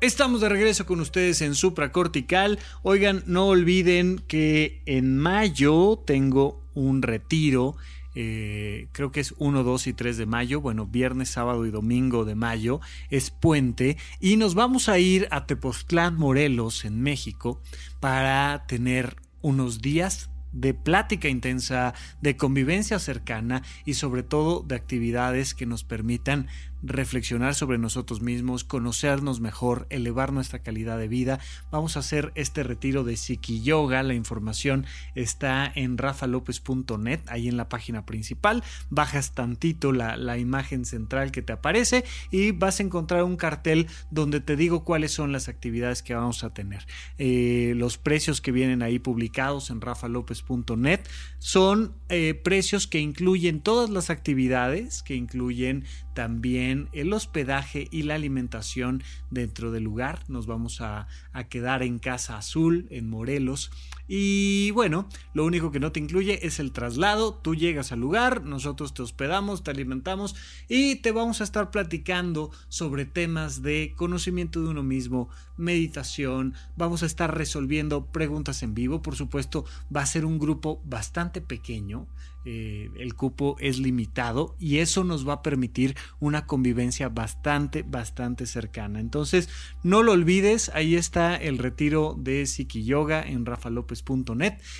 Estamos 0.00 0.40
de 0.40 0.48
regreso 0.48 0.86
con 0.86 1.00
ustedes 1.00 1.42
en 1.42 1.56
Supracortical. 1.56 2.60
Oigan, 2.84 3.24
no 3.26 3.48
olviden 3.48 4.22
que 4.28 4.80
en 4.86 5.18
mayo 5.18 6.00
tengo 6.06 6.62
un 6.74 7.02
retiro 7.02 7.74
eh, 8.20 8.88
creo 8.90 9.12
que 9.12 9.20
es 9.20 9.32
1, 9.38 9.62
2 9.62 9.86
y 9.86 9.92
3 9.92 10.16
de 10.16 10.26
mayo, 10.26 10.60
bueno, 10.60 10.86
viernes, 10.86 11.28
sábado 11.28 11.64
y 11.66 11.70
domingo 11.70 12.24
de 12.24 12.34
mayo, 12.34 12.80
es 13.10 13.30
puente, 13.30 13.96
y 14.18 14.36
nos 14.36 14.56
vamos 14.56 14.88
a 14.88 14.98
ir 14.98 15.28
a 15.30 15.46
Tepoztlán, 15.46 16.16
Morelos, 16.16 16.84
en 16.84 17.00
México, 17.00 17.62
para 18.00 18.64
tener 18.66 19.14
unos 19.40 19.80
días 19.80 20.30
de 20.50 20.74
plática 20.74 21.28
intensa, 21.28 21.94
de 22.20 22.36
convivencia 22.36 22.98
cercana 22.98 23.62
y 23.84 23.94
sobre 23.94 24.24
todo 24.24 24.64
de 24.66 24.74
actividades 24.74 25.54
que 25.54 25.66
nos 25.66 25.84
permitan 25.84 26.48
reflexionar 26.82 27.54
sobre 27.54 27.78
nosotros 27.78 28.20
mismos, 28.20 28.64
conocernos 28.64 29.40
mejor, 29.40 29.86
elevar 29.90 30.32
nuestra 30.32 30.60
calidad 30.60 30.98
de 30.98 31.08
vida. 31.08 31.40
Vamos 31.70 31.96
a 31.96 32.00
hacer 32.00 32.32
este 32.34 32.62
retiro 32.62 33.04
de 33.04 33.16
Psiqui 33.16 33.62
Yoga. 33.62 34.02
La 34.02 34.14
información 34.14 34.86
está 35.14 35.70
en 35.74 35.98
rafalopez.net, 35.98 37.20
ahí 37.26 37.48
en 37.48 37.56
la 37.56 37.68
página 37.68 38.06
principal. 38.06 38.62
Bajas 38.90 39.34
tantito 39.34 39.92
la, 39.92 40.16
la, 40.16 40.38
imagen 40.38 40.84
central 40.84 41.32
que 41.32 41.42
te 41.42 41.52
aparece 41.52 42.04
y 42.30 42.52
vas 42.52 42.80
a 42.80 42.82
encontrar 42.82 43.24
un 43.24 43.36
cartel 43.36 43.88
donde 44.10 44.40
te 44.40 44.56
digo 44.56 44.84
cuáles 44.84 45.12
son 45.12 45.32
las 45.32 45.48
actividades 45.48 46.02
que 46.02 46.14
vamos 46.14 46.44
a 46.44 46.54
tener. 46.54 46.86
Eh, 47.18 47.72
los 47.76 47.98
precios 47.98 48.40
que 48.40 48.52
vienen 48.52 48.82
ahí 48.82 48.98
publicados 48.98 49.70
en 49.70 49.80
rafalopez.net 49.80 51.00
son 51.38 51.94
eh, 52.08 52.34
precios 52.34 52.86
que 52.86 53.00
incluyen 53.00 53.60
todas 53.60 53.90
las 53.90 54.10
actividades, 54.10 55.02
que 55.02 55.14
incluyen 55.14 55.84
también 56.18 56.88
el 56.92 57.12
hospedaje 57.12 57.86
y 57.92 58.02
la 58.02 58.16
alimentación 58.16 59.04
dentro 59.30 59.70
del 59.70 59.84
lugar. 59.84 60.18
Nos 60.26 60.48
vamos 60.48 60.80
a, 60.80 61.06
quedar 61.48 61.84
en 61.84 62.00
Casa 62.00 62.36
Azul, 62.36 62.88
en 62.90 63.08
Morelos. 63.08 63.70
Y 64.08 64.70
bueno, 64.70 65.06
lo 65.34 65.44
único 65.44 65.70
que 65.70 65.80
no 65.80 65.92
te 65.92 66.00
incluye 66.00 66.46
es 66.46 66.58
el 66.58 66.72
traslado. 66.72 67.34
Tú 67.34 67.54
llegas 67.54 67.92
al 67.92 68.00
lugar, 68.00 68.42
nosotros 68.42 68.94
te 68.94 69.02
hospedamos, 69.02 69.62
te 69.62 69.70
alimentamos 69.70 70.34
y 70.66 70.96
te 70.96 71.12
vamos 71.12 71.42
a 71.42 71.44
estar 71.44 71.70
platicando 71.70 72.50
sobre 72.68 73.04
temas 73.04 73.62
de 73.62 73.92
conocimiento 73.96 74.62
de 74.62 74.68
uno 74.68 74.82
mismo, 74.82 75.28
meditación. 75.58 76.54
Vamos 76.76 77.02
a 77.02 77.06
estar 77.06 77.36
resolviendo 77.36 78.06
preguntas 78.06 78.62
en 78.62 78.74
vivo. 78.74 79.02
Por 79.02 79.14
supuesto, 79.14 79.66
va 79.94 80.00
a 80.00 80.06
ser 80.06 80.24
un 80.24 80.38
grupo 80.38 80.80
bastante 80.84 81.42
pequeño. 81.42 82.08
Eh, 82.50 82.90
el 82.96 83.14
cupo 83.14 83.56
es 83.60 83.78
limitado 83.78 84.56
y 84.58 84.78
eso 84.78 85.04
nos 85.04 85.28
va 85.28 85.34
a 85.34 85.42
permitir 85.42 85.96
una 86.18 86.46
convivencia 86.46 87.10
bastante, 87.10 87.82
bastante 87.82 88.46
cercana. 88.46 89.00
Entonces, 89.00 89.50
no 89.82 90.02
lo 90.02 90.12
olvides, 90.12 90.70
ahí 90.72 90.94
está 90.94 91.36
el 91.36 91.58
retiro 91.58 92.16
de 92.18 92.46
Psiqui 92.46 92.84
Yoga 92.84 93.22
en 93.22 93.44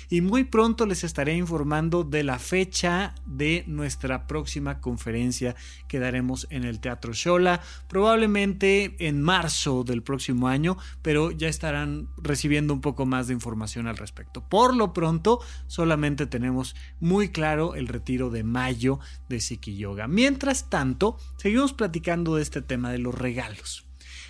y 0.09 0.21
muy 0.21 0.43
pronto 0.43 0.85
les 0.85 1.03
estaré 1.03 1.35
informando 1.35 2.03
de 2.03 2.23
la 2.23 2.39
fecha 2.39 3.15
de 3.25 3.63
nuestra 3.67 4.27
próxima 4.27 4.79
conferencia 4.79 5.55
que 5.87 5.99
daremos 5.99 6.47
en 6.49 6.63
el 6.63 6.79
Teatro 6.79 7.13
Shola, 7.13 7.61
probablemente 7.87 8.95
en 8.99 9.21
marzo 9.21 9.83
del 9.83 10.03
próximo 10.03 10.47
año, 10.47 10.77
pero 11.01 11.31
ya 11.31 11.47
estarán 11.47 12.09
recibiendo 12.17 12.73
un 12.73 12.81
poco 12.81 13.05
más 13.05 13.27
de 13.27 13.33
información 13.33 13.87
al 13.87 13.97
respecto. 13.97 14.47
Por 14.47 14.75
lo 14.75 14.93
pronto, 14.93 15.39
solamente 15.67 16.25
tenemos 16.25 16.75
muy 16.99 17.29
claro 17.29 17.75
el 17.75 17.87
retiro 17.87 18.29
de 18.29 18.43
mayo 18.43 18.99
de 19.27 19.39
Siki 19.39 19.75
Yoga. 19.75 20.07
Mientras 20.07 20.69
tanto, 20.69 21.17
seguimos 21.37 21.73
platicando 21.73 22.35
de 22.35 22.43
este 22.43 22.61
tema 22.61 22.91
de 22.91 22.99
los 22.99 23.15
regalos. 23.15 23.85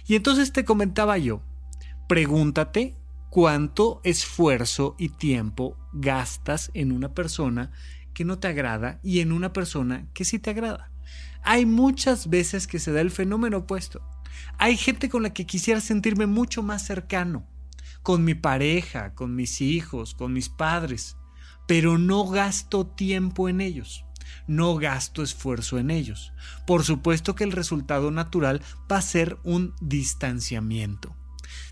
Y 0.08 0.16
entonces 0.16 0.52
te 0.52 0.66
comentaba 0.66 1.18
yo, 1.18 1.42
pregúntate 2.08 2.99
cuánto 3.30 4.02
esfuerzo 4.04 4.96
y 4.98 5.10
tiempo 5.10 5.78
gastas 5.94 6.72
en 6.74 6.92
una 6.92 7.14
persona 7.14 7.72
que 8.14 8.26
no 8.26 8.40
te 8.40 8.48
agrada 8.48 9.00
y 9.04 9.20
en 9.20 9.32
una 9.32 9.54
persona 9.54 10.08
que 10.14 10.26
sí 10.26 10.40
te 10.40 10.50
agrada. 10.50 10.92
Hay 11.44 11.66
muchas 11.66 12.30
veces 12.30 12.68
que 12.68 12.80
se 12.80 12.92
da 12.92 13.02
el 13.02 13.12
fenómeno 13.12 13.60
opuesto. 13.60 14.02
Hay 14.58 14.78
gente 14.78 15.10
con 15.10 15.24
la 15.24 15.34
que 15.34 15.46
quisiera 15.46 15.82
sentirme 15.82 16.26
mucho 16.26 16.64
más 16.64 16.86
cercano, 16.86 17.48
con 18.04 18.24
mi 18.24 18.36
pareja, 18.36 19.14
con 19.14 19.36
mis 19.36 19.62
hijos, 19.62 20.14
con 20.14 20.34
mis 20.34 20.50
padres 20.50 21.16
pero 21.70 22.00
no 22.00 22.26
gasto 22.26 22.88
tiempo 22.88 23.48
en 23.48 23.62
ellos, 23.62 24.04
no 24.48 24.74
gasto 24.78 25.22
esfuerzo 25.22 25.78
en 25.78 25.92
ellos. 25.92 26.34
Por 26.66 26.84
supuesto 26.84 27.36
que 27.36 27.44
el 27.44 27.52
resultado 27.52 28.10
natural 28.10 28.64
va 28.92 28.98
a 28.98 29.04
ser 29.04 29.38
un 29.44 29.76
distanciamiento. 29.80 31.16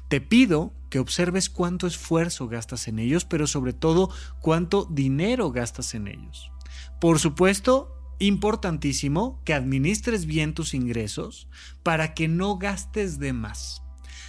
Te 0.08 0.22
pido 0.22 0.74
que 0.90 1.00
observes 1.00 1.50
cuánto 1.50 1.86
esfuerzo 1.88 2.48
gastas 2.48 2.88
en 2.88 3.00
ellos, 3.00 3.26
pero 3.26 3.48
sobre 3.48 3.74
todo 3.74 4.10
cuánto 4.42 4.86
dinero 4.86 5.52
gastas 5.52 5.94
en 5.96 6.08
ellos. 6.08 6.52
Por 7.00 7.20
supuesto, 7.20 7.94
importantísimo 8.20 9.42
que 9.44 9.54
administres 9.54 10.26
bien 10.26 10.54
tus 10.54 10.74
ingresos 10.74 11.48
para 11.84 12.14
que 12.14 12.28
no 12.28 12.58
gastes 12.58 13.20
de 13.20 13.34
más. 13.34 13.84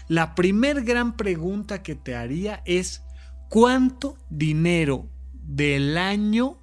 La 0.08 0.34
primer 0.34 0.84
gran 0.84 1.16
pregunta 1.16 1.82
que 1.82 1.94
te 1.94 2.16
haría 2.16 2.62
es 2.64 3.02
¿cuánto 3.48 4.16
dinero 4.30 5.08
del 5.32 5.96
año 5.96 6.58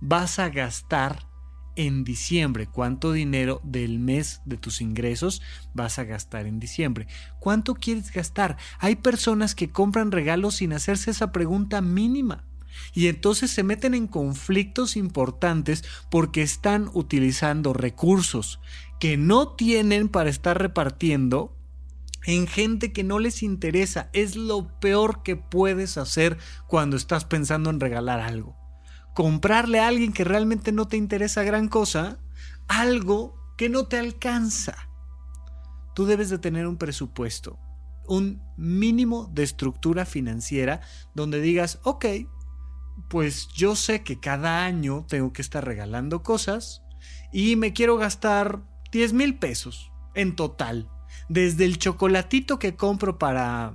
vas 0.00 0.38
a 0.38 0.48
gastar 0.48 1.33
en 1.76 2.04
diciembre? 2.04 2.66
¿Cuánto 2.66 3.12
dinero 3.12 3.60
del 3.64 3.98
mes 3.98 4.40
de 4.44 4.56
tus 4.56 4.80
ingresos 4.80 5.42
vas 5.72 5.98
a 5.98 6.04
gastar 6.04 6.46
en 6.46 6.60
diciembre? 6.60 7.06
¿Cuánto 7.40 7.74
quieres 7.74 8.12
gastar? 8.12 8.56
Hay 8.78 8.96
personas 8.96 9.54
que 9.54 9.70
compran 9.70 10.12
regalos 10.12 10.56
sin 10.56 10.72
hacerse 10.72 11.10
esa 11.10 11.32
pregunta 11.32 11.80
mínima. 11.80 12.44
Y 12.92 13.06
entonces 13.06 13.50
se 13.50 13.62
meten 13.62 13.94
en 13.94 14.06
conflictos 14.06 14.96
importantes 14.96 15.84
porque 16.10 16.42
están 16.42 16.90
utilizando 16.92 17.72
recursos 17.72 18.60
que 18.98 19.16
no 19.16 19.48
tienen 19.48 20.08
para 20.08 20.30
estar 20.30 20.60
repartiendo 20.60 21.56
en 22.26 22.46
gente 22.46 22.92
que 22.92 23.04
no 23.04 23.18
les 23.18 23.42
interesa. 23.42 24.10
Es 24.12 24.36
lo 24.36 24.78
peor 24.80 25.22
que 25.22 25.36
puedes 25.36 25.98
hacer 25.98 26.38
cuando 26.66 26.96
estás 26.96 27.24
pensando 27.24 27.70
en 27.70 27.80
regalar 27.80 28.20
algo. 28.20 28.63
Comprarle 29.14 29.80
a 29.80 29.88
alguien 29.88 30.12
que 30.12 30.24
realmente 30.24 30.72
no 30.72 30.88
te 30.88 30.96
interesa 30.96 31.42
gran 31.42 31.68
cosa, 31.68 32.18
algo 32.68 33.34
que 33.56 33.68
no 33.68 33.86
te 33.86 33.98
alcanza. 33.98 34.88
Tú 35.94 36.06
debes 36.06 36.30
de 36.30 36.38
tener 36.38 36.66
un 36.66 36.76
presupuesto, 36.76 37.58
un 38.06 38.42
mínimo 38.56 39.30
de 39.32 39.44
estructura 39.44 40.04
financiera 40.04 40.80
donde 41.14 41.40
digas, 41.40 41.78
ok, 41.84 42.06
pues 43.08 43.48
yo 43.54 43.76
sé 43.76 44.02
que 44.02 44.18
cada 44.18 44.64
año 44.64 45.06
tengo 45.08 45.32
que 45.32 45.42
estar 45.42 45.64
regalando 45.64 46.22
cosas 46.22 46.82
y 47.32 47.56
me 47.56 47.72
quiero 47.72 47.96
gastar 47.96 48.62
10 48.92 49.12
mil 49.12 49.38
pesos 49.38 49.92
en 50.14 50.36
total 50.36 50.88
desde 51.28 51.64
el 51.64 51.78
chocolatito 51.78 52.58
que 52.58 52.76
compro 52.76 53.18
para 53.18 53.74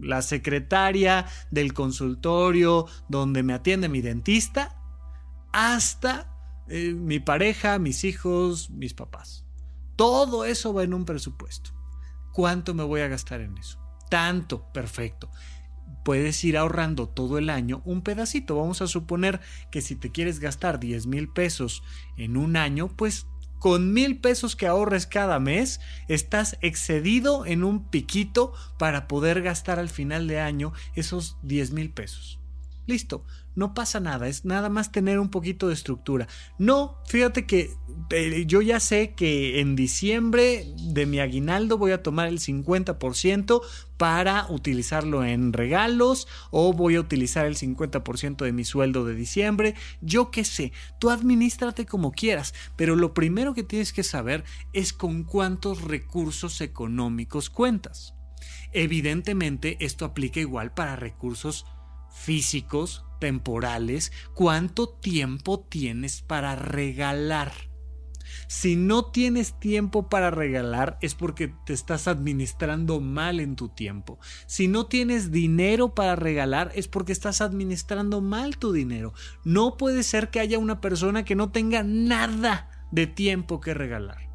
la 0.00 0.22
secretaria 0.22 1.26
del 1.50 1.72
consultorio 1.72 2.86
donde 3.08 3.42
me 3.42 3.54
atiende 3.54 3.88
mi 3.88 4.00
dentista, 4.00 4.76
hasta 5.52 6.32
eh, 6.68 6.94
mi 6.94 7.20
pareja, 7.20 7.78
mis 7.78 8.04
hijos, 8.04 8.70
mis 8.70 8.94
papás. 8.94 9.44
Todo 9.96 10.44
eso 10.44 10.72
va 10.72 10.84
en 10.84 10.94
un 10.94 11.04
presupuesto. 11.04 11.70
¿Cuánto 12.32 12.74
me 12.74 12.82
voy 12.82 13.02
a 13.02 13.08
gastar 13.08 13.40
en 13.40 13.58
eso? 13.58 13.78
Tanto, 14.08 14.72
perfecto. 14.72 15.30
Puedes 16.04 16.42
ir 16.44 16.56
ahorrando 16.56 17.08
todo 17.08 17.38
el 17.38 17.50
año 17.50 17.82
un 17.84 18.02
pedacito. 18.02 18.56
Vamos 18.56 18.80
a 18.80 18.86
suponer 18.86 19.40
que 19.70 19.82
si 19.82 19.96
te 19.96 20.10
quieres 20.10 20.40
gastar 20.40 20.80
10 20.80 21.06
mil 21.06 21.28
pesos 21.28 21.82
en 22.16 22.36
un 22.36 22.56
año, 22.56 22.88
pues 22.96 23.26
con 23.62 23.92
mil 23.92 24.18
pesos 24.18 24.56
que 24.56 24.66
ahorres 24.66 25.06
cada 25.06 25.38
mes, 25.38 25.78
estás 26.08 26.58
excedido 26.62 27.46
en 27.46 27.62
un 27.62 27.88
piquito 27.90 28.52
para 28.76 29.06
poder 29.06 29.40
gastar 29.40 29.78
al 29.78 29.88
final 29.88 30.26
de 30.26 30.40
año 30.40 30.72
esos 30.96 31.36
10 31.44 31.70
mil 31.70 31.88
pesos. 31.88 32.41
Listo, 32.92 33.24
no 33.54 33.72
pasa 33.72 34.00
nada, 34.00 34.28
es 34.28 34.44
nada 34.44 34.68
más 34.68 34.92
tener 34.92 35.18
un 35.18 35.30
poquito 35.30 35.68
de 35.68 35.72
estructura. 35.72 36.28
No, 36.58 36.98
fíjate 37.06 37.46
que 37.46 37.70
eh, 38.10 38.44
yo 38.46 38.60
ya 38.60 38.80
sé 38.80 39.14
que 39.14 39.60
en 39.60 39.76
diciembre 39.76 40.66
de 40.76 41.06
mi 41.06 41.18
aguinaldo 41.18 41.78
voy 41.78 41.92
a 41.92 42.02
tomar 42.02 42.28
el 42.28 42.38
50% 42.38 43.62
para 43.96 44.46
utilizarlo 44.50 45.24
en 45.24 45.54
regalos 45.54 46.28
o 46.50 46.74
voy 46.74 46.96
a 46.96 47.00
utilizar 47.00 47.46
el 47.46 47.56
50% 47.56 48.44
de 48.44 48.52
mi 48.52 48.66
sueldo 48.66 49.06
de 49.06 49.14
diciembre. 49.14 49.74
Yo 50.02 50.30
qué 50.30 50.44
sé, 50.44 50.74
tú 51.00 51.08
administrate 51.08 51.86
como 51.86 52.12
quieras, 52.12 52.52
pero 52.76 52.94
lo 52.94 53.14
primero 53.14 53.54
que 53.54 53.62
tienes 53.62 53.94
que 53.94 54.02
saber 54.02 54.44
es 54.74 54.92
con 54.92 55.24
cuántos 55.24 55.80
recursos 55.80 56.60
económicos 56.60 57.48
cuentas. 57.48 58.12
Evidentemente 58.74 59.78
esto 59.80 60.04
aplica 60.04 60.40
igual 60.40 60.74
para 60.74 60.96
recursos 60.96 61.64
físicos, 62.12 63.04
temporales, 63.18 64.12
cuánto 64.34 64.88
tiempo 64.88 65.60
tienes 65.60 66.22
para 66.22 66.56
regalar. 66.56 67.52
Si 68.48 68.76
no 68.76 69.06
tienes 69.06 69.58
tiempo 69.58 70.08
para 70.08 70.30
regalar 70.30 70.98
es 71.00 71.14
porque 71.14 71.54
te 71.64 71.72
estás 71.72 72.08
administrando 72.08 73.00
mal 73.00 73.40
en 73.40 73.56
tu 73.56 73.68
tiempo. 73.68 74.18
Si 74.46 74.68
no 74.68 74.86
tienes 74.86 75.30
dinero 75.30 75.94
para 75.94 76.16
regalar 76.16 76.72
es 76.74 76.88
porque 76.88 77.12
estás 77.12 77.40
administrando 77.40 78.20
mal 78.20 78.58
tu 78.58 78.72
dinero. 78.72 79.14
No 79.44 79.76
puede 79.76 80.02
ser 80.02 80.30
que 80.30 80.40
haya 80.40 80.58
una 80.58 80.80
persona 80.80 81.24
que 81.24 81.34
no 81.34 81.50
tenga 81.50 81.82
nada 81.82 82.68
de 82.90 83.06
tiempo 83.06 83.60
que 83.60 83.74
regalar. 83.74 84.28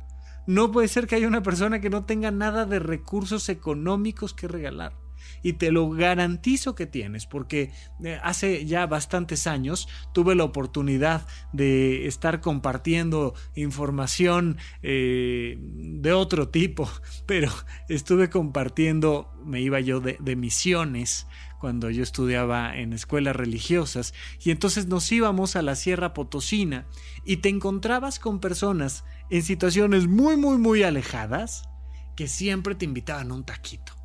No 0.46 0.72
puede 0.72 0.88
ser 0.88 1.08
que 1.08 1.16
haya 1.16 1.28
una 1.28 1.44
persona 1.44 1.82
que 1.82 1.90
no 1.90 2.06
tenga 2.06 2.32
nada 2.32 2.66
de 2.66 2.80
recursos 2.80 3.50
económicos 3.50 4.34
que 4.34 4.48
regalar 4.48 5.07
y 5.44 5.54
te 5.54 5.72
lo 5.72 5.90
garantizo 5.90 6.76
que 6.76 6.86
tienes, 6.86 7.26
porque 7.26 7.72
eh, 8.04 8.20
hace 8.24 8.66
ya 8.66 8.86
bastantes 8.86 9.48
años 9.48 9.88
tuve 10.14 10.36
la 10.36 10.44
oportunidad 10.44 11.26
de 11.54 12.08
estar 12.08 12.42
compartiendo 12.42 13.34
información 13.56 14.58
eh, 14.82 15.58
de 15.60 16.14
otro 16.14 16.50
tipo, 16.50 16.90
pero 17.26 17.52
estuve 17.90 18.30
compartiendo, 18.30 19.32
me 19.46 19.62
iba 19.62 19.80
yo 19.80 20.00
de, 20.00 20.18
de 20.20 20.36
misiones 20.36 21.28
cuando 21.60 21.90
yo 21.90 22.04
estudiaba 22.04 22.78
en 22.78 22.94
escuelas 22.94 23.36
religiosas 23.36 24.14
y 24.40 24.52
entonces 24.52 24.88
nos 24.88 25.12
íbamos 25.12 25.56
a 25.56 25.62
la 25.62 25.76
Sierra 25.76 26.14
Potosina 26.14 26.88
y 27.26 27.38
te 27.38 27.50
encontrabas 27.50 28.20
con 28.20 28.40
personas 28.40 29.04
en 29.30 29.44
situaciones 29.44 30.08
muy 30.08 30.38
muy 30.38 30.58
muy 30.58 30.84
alejadas 30.84 31.64
que 32.16 32.28
siempre 32.28 32.76
te 32.76 32.86
invitaban 32.86 33.32
a 33.32 33.34
un 33.34 33.44
taquito 33.44 33.97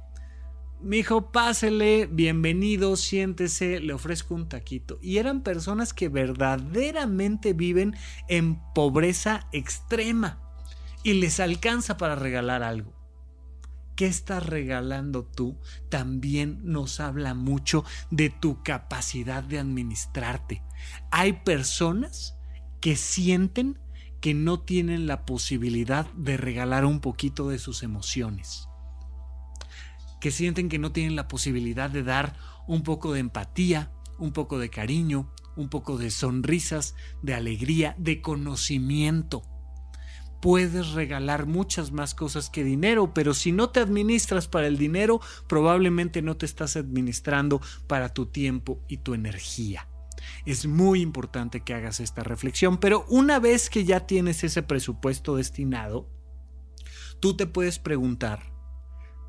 me 0.82 0.96
dijo, 0.96 1.30
pásele, 1.30 2.06
bienvenido, 2.06 2.96
siéntese, 2.96 3.80
le 3.80 3.92
ofrezco 3.92 4.34
un 4.34 4.48
taquito. 4.48 4.98
Y 5.00 5.18
eran 5.18 5.42
personas 5.42 5.94
que 5.94 6.08
verdaderamente 6.08 7.52
viven 7.52 7.94
en 8.28 8.60
pobreza 8.74 9.48
extrema 9.52 10.40
y 11.02 11.14
les 11.14 11.40
alcanza 11.40 11.96
para 11.96 12.16
regalar 12.16 12.62
algo. 12.62 12.92
qué 13.94 14.06
estás 14.06 14.44
regalando 14.46 15.22
tú 15.24 15.58
también 15.90 16.60
nos 16.64 16.98
habla 16.98 17.34
mucho 17.34 17.84
de 18.10 18.30
tu 18.30 18.62
capacidad 18.62 19.42
de 19.42 19.58
administrarte. 19.58 20.62
Hay 21.10 21.34
personas 21.34 22.36
que 22.80 22.96
sienten 22.96 23.78
que 24.22 24.34
no 24.34 24.60
tienen 24.60 25.06
la 25.06 25.26
posibilidad 25.26 26.06
de 26.14 26.36
regalar 26.36 26.84
un 26.84 27.00
poquito 27.00 27.48
de 27.48 27.58
sus 27.58 27.82
emociones, 27.82 28.68
que 30.22 30.30
sienten 30.30 30.68
que 30.68 30.78
no 30.78 30.92
tienen 30.92 31.16
la 31.16 31.26
posibilidad 31.26 31.90
de 31.90 32.04
dar 32.04 32.36
un 32.68 32.84
poco 32.84 33.12
de 33.12 33.18
empatía, 33.18 33.90
un 34.18 34.32
poco 34.32 34.60
de 34.60 34.70
cariño, 34.70 35.32
un 35.56 35.68
poco 35.68 35.98
de 35.98 36.12
sonrisas, 36.12 36.94
de 37.22 37.34
alegría, 37.34 37.96
de 37.98 38.22
conocimiento 38.22 39.42
puedes 40.40 40.90
regalar 40.90 41.46
muchas 41.46 41.92
más 41.92 42.14
cosas 42.16 42.50
que 42.50 42.64
dinero, 42.64 43.14
pero 43.14 43.32
si 43.32 43.52
no 43.52 43.70
te 43.70 43.78
administras 43.78 44.48
para 44.48 44.66
el 44.66 44.76
dinero, 44.76 45.20
probablemente 45.48 46.20
no 46.20 46.36
te 46.36 46.46
estás 46.46 46.74
administrando 46.74 47.60
para 47.86 48.08
tu 48.08 48.26
tiempo 48.26 48.80
y 48.88 48.98
tu 48.98 49.14
energía. 49.14 49.88
Es 50.44 50.66
muy 50.66 51.00
importante 51.00 51.60
que 51.60 51.74
hagas 51.74 52.00
esta 52.00 52.24
reflexión, 52.24 52.78
pero 52.78 53.06
una 53.08 53.38
vez 53.38 53.70
que 53.70 53.84
ya 53.84 54.00
tienes 54.00 54.42
ese 54.42 54.64
presupuesto 54.64 55.36
destinado, 55.36 56.08
tú 57.20 57.36
te 57.36 57.46
puedes 57.46 57.78
preguntar, 57.78 58.51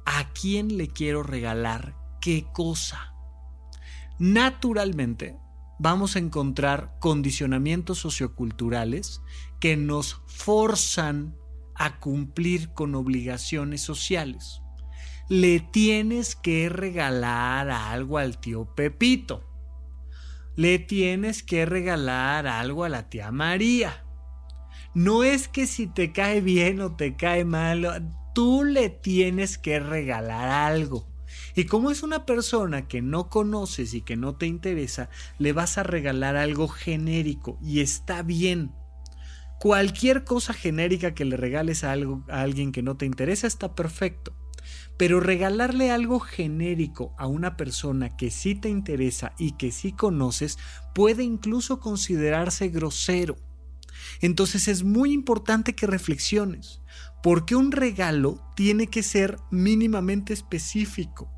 ¿a 0.06 0.32
quién 0.34 0.78
le 0.78 0.88
quiero 0.88 1.24
regalar 1.24 1.96
qué 2.22 2.46
cosa? 2.54 3.14
Naturalmente, 4.20 5.38
vamos 5.80 6.16
a 6.16 6.20
encontrar 6.20 6.96
condicionamientos 7.00 8.00
socioculturales 8.00 9.22
que 9.60 9.76
nos 9.76 10.22
forzan 10.28 11.36
a 11.76 12.00
cumplir 12.00 12.74
con 12.74 12.96
obligaciones 12.96 13.82
sociales. 13.82 14.62
Le 15.30 15.60
tienes 15.60 16.36
que 16.36 16.70
regalar 16.70 17.70
algo 17.70 18.18
al 18.18 18.40
tío 18.40 18.74
Pepito. 18.76 19.50
Le 20.56 20.80
tienes 20.80 21.42
que 21.44 21.66
regalar 21.66 22.46
algo 22.46 22.84
a 22.84 22.90
la 22.90 23.10
tía 23.10 23.32
María. 23.32 24.06
No 24.94 25.24
es 25.24 25.48
que 25.48 25.66
si 25.66 25.88
te 25.88 26.12
cae 26.12 26.42
bien 26.42 26.80
o 26.82 26.96
te 26.96 27.16
cae 27.16 27.46
mal, 27.46 28.14
tú 28.34 28.64
le 28.64 28.90
tienes 28.90 29.58
que 29.58 29.80
regalar 29.80 30.50
algo. 30.50 31.08
Y 31.56 31.66
como 31.66 31.92
es 31.92 32.04
una 32.04 32.26
persona 32.26 32.88
que 32.88 33.02
no 33.02 33.30
conoces 33.30 33.94
y 33.94 34.02
que 34.02 34.16
no 34.16 34.36
te 34.36 34.48
interesa, 34.48 35.10
le 35.38 35.54
vas 35.54 35.78
a 35.78 35.84
regalar 35.84 36.36
algo 36.36 36.68
genérico 36.68 37.58
y 37.62 37.82
está 37.82 38.24
bien. 38.24 38.72
Cualquier 39.60 40.24
cosa 40.24 40.54
genérica 40.54 41.14
que 41.14 41.26
le 41.26 41.38
regales 41.38 41.84
a, 41.84 41.92
a 41.92 42.42
alguien 42.42 42.72
que 42.72 42.82
no 42.82 42.98
te 42.98 43.06
interesa 43.06 43.48
está 43.48 43.76
perfecto. 43.76 44.34
Pero 44.98 45.20
regalarle 45.20 45.92
algo 45.92 46.20
genérico 46.20 47.14
a 47.18 47.28
una 47.28 47.58
persona 47.58 48.16
que 48.16 48.30
sí 48.30 48.56
te 48.56 48.70
interesa 48.70 49.34
y 49.38 49.54
que 49.54 49.72
sí 49.72 49.92
conoces 49.92 50.58
puede 50.94 51.24
incluso 51.24 51.80
considerarse 51.80 52.70
grosero. 52.70 53.36
Entonces 54.22 54.68
es 54.68 54.84
muy 54.84 55.12
importante 55.12 55.76
que 55.76 55.88
reflexiones, 55.88 56.82
porque 57.22 57.56
un 57.56 57.72
regalo 57.72 58.42
tiene 58.56 58.88
que 58.88 59.04
ser 59.04 59.38
mínimamente 59.52 60.34
específico 60.34 61.34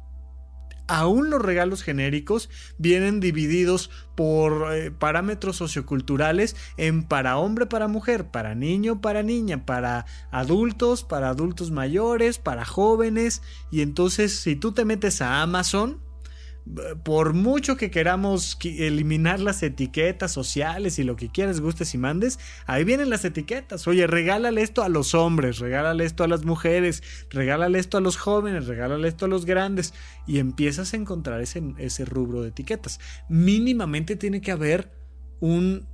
aún 0.87 1.29
los 1.29 1.41
regalos 1.41 1.83
genéricos 1.83 2.49
vienen 2.77 3.19
divididos 3.19 3.89
por 4.15 4.73
eh, 4.73 4.91
parámetros 4.91 5.57
socioculturales 5.57 6.55
en 6.77 7.03
para 7.03 7.37
hombre, 7.37 7.65
para 7.65 7.87
mujer, 7.87 8.29
para 8.29 8.55
niño, 8.55 9.01
para 9.01 9.23
niña, 9.23 9.65
para 9.65 10.05
adultos, 10.31 11.03
para 11.03 11.29
adultos 11.29 11.71
mayores, 11.71 12.37
para 12.37 12.65
jóvenes. 12.65 13.41
Y 13.71 13.81
entonces 13.81 14.39
si 14.39 14.55
tú 14.55 14.71
te 14.71 14.85
metes 14.85 15.21
a 15.21 15.41
Amazon, 15.41 16.04
por 17.03 17.33
mucho 17.33 17.77
que 17.77 17.91
queramos 17.91 18.57
eliminar 18.63 19.39
las 19.39 19.61
etiquetas 19.61 20.31
sociales 20.31 20.97
y 20.97 21.03
lo 21.03 21.15
que 21.15 21.29
quieras, 21.29 21.61
gustes 21.61 21.93
y 21.93 21.99
mandes, 21.99 22.39
ahí 22.65 22.83
vienen 22.83 23.11
las 23.11 23.23
etiquetas. 23.23 23.87
Oye, 23.87 24.07
regálale 24.07 24.63
esto 24.63 24.81
a 24.81 24.89
los 24.89 25.13
hombres, 25.13 25.59
regálale 25.59 26.05
esto 26.05 26.23
a 26.23 26.27
las 26.27 26.43
mujeres, 26.43 27.03
regálale 27.29 27.77
esto 27.77 27.97
a 27.97 28.01
los 28.01 28.17
jóvenes, 28.17 28.65
regálale 28.65 29.07
esto 29.07 29.25
a 29.25 29.29
los 29.29 29.45
grandes. 29.45 29.93
Y 30.25 30.39
empiezas 30.39 30.93
a 30.93 30.97
encontrar 30.97 31.41
ese, 31.41 32.05
rubro 32.05 32.41
de 32.41 32.49
etiquetas. 32.49 32.99
Mínimamente 33.29 34.15
tiene 34.15 34.41
que 34.41 34.51
haber 34.51 34.91
un, 35.39 35.87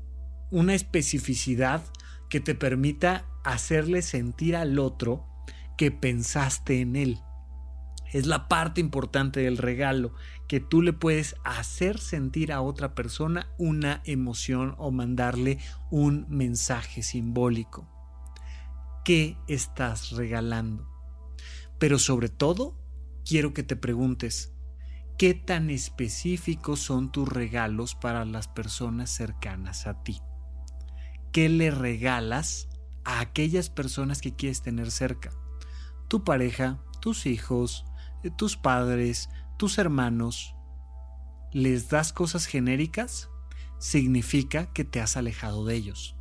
una 0.51 0.73
especificidad 0.73 1.83
que 2.29 2.39
te 2.39 2.55
permita 2.55 3.25
hacerle 3.43 4.01
sentir 4.01 4.55
al 4.55 4.79
otro 4.79 5.27
que 5.77 5.91
pensaste 5.91 6.79
en 6.79 6.95
él. 6.95 7.19
Es 8.11 8.25
la 8.25 8.49
parte 8.49 8.81
importante 8.81 9.39
del 9.39 9.57
regalo, 9.57 10.13
que 10.47 10.59
tú 10.59 10.81
le 10.81 10.91
puedes 10.91 11.35
hacer 11.45 11.97
sentir 11.97 12.51
a 12.51 12.61
otra 12.61 12.93
persona 12.93 13.49
una 13.57 14.01
emoción 14.05 14.75
o 14.77 14.91
mandarle 14.91 15.59
un 15.89 16.25
mensaje 16.29 17.03
simbólico. 17.03 17.89
¿Qué 19.05 19.37
estás 19.47 20.11
regalando? 20.11 20.89
Pero 21.79 21.97
sobre 21.99 22.27
todo, 22.27 22.77
quiero 23.25 23.53
que 23.53 23.63
te 23.63 23.77
preguntes, 23.77 24.53
¿qué 25.17 25.33
tan 25.33 25.69
específicos 25.69 26.81
son 26.81 27.13
tus 27.13 27.29
regalos 27.29 27.95
para 27.95 28.25
las 28.25 28.49
personas 28.49 29.09
cercanas 29.09 29.87
a 29.87 30.03
ti? 30.03 30.21
¿Qué 31.31 31.47
le 31.47 31.71
regalas 31.71 32.67
a 33.05 33.21
aquellas 33.21 33.69
personas 33.69 34.21
que 34.21 34.35
quieres 34.35 34.61
tener 34.61 34.91
cerca? 34.91 35.31
Tu 36.09 36.25
pareja, 36.25 36.83
tus 36.99 37.25
hijos, 37.25 37.85
tus 38.29 38.57
padres, 38.57 39.29
tus 39.57 39.77
hermanos, 39.77 40.55
les 41.51 41.89
das 41.89 42.13
cosas 42.13 42.45
genéricas, 42.45 43.29
significa 43.79 44.71
que 44.73 44.83
te 44.83 45.01
has 45.01 45.17
alejado 45.17 45.65
de 45.65 45.75
ellos. 45.75 46.15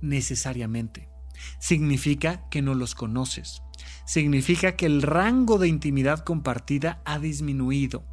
Necesariamente. 0.00 1.10
Significa 1.58 2.48
que 2.48 2.62
no 2.62 2.74
los 2.74 2.94
conoces. 2.94 3.62
Significa 4.06 4.76
que 4.76 4.86
el 4.86 5.02
rango 5.02 5.58
de 5.58 5.68
intimidad 5.68 6.20
compartida 6.20 7.02
ha 7.04 7.18
disminuido. 7.18 8.06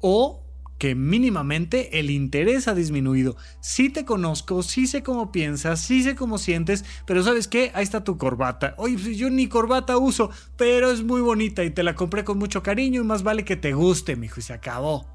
O 0.00 0.43
que 0.78 0.94
mínimamente 0.94 1.98
el 1.98 2.10
interés 2.10 2.68
ha 2.68 2.74
disminuido. 2.74 3.36
Sí 3.60 3.90
te 3.90 4.04
conozco, 4.04 4.62
sí 4.62 4.86
sé 4.86 5.02
cómo 5.02 5.32
piensas, 5.32 5.80
sí 5.80 6.02
sé 6.02 6.14
cómo 6.14 6.38
sientes, 6.38 6.84
pero 7.06 7.22
¿sabes 7.22 7.48
qué? 7.48 7.70
Ahí 7.74 7.84
está 7.84 8.04
tu 8.04 8.18
corbata. 8.18 8.74
Oye, 8.78 8.94
pues 8.94 9.16
yo 9.16 9.30
ni 9.30 9.48
corbata 9.48 9.96
uso, 9.98 10.30
pero 10.56 10.90
es 10.90 11.02
muy 11.02 11.20
bonita 11.20 11.64
y 11.64 11.70
te 11.70 11.82
la 11.82 11.94
compré 11.94 12.24
con 12.24 12.38
mucho 12.38 12.62
cariño 12.62 13.00
y 13.00 13.04
más 13.04 13.22
vale 13.22 13.44
que 13.44 13.56
te 13.56 13.72
guste, 13.72 14.16
mijo, 14.16 14.40
y 14.40 14.42
se 14.42 14.52
acabó. 14.52 15.06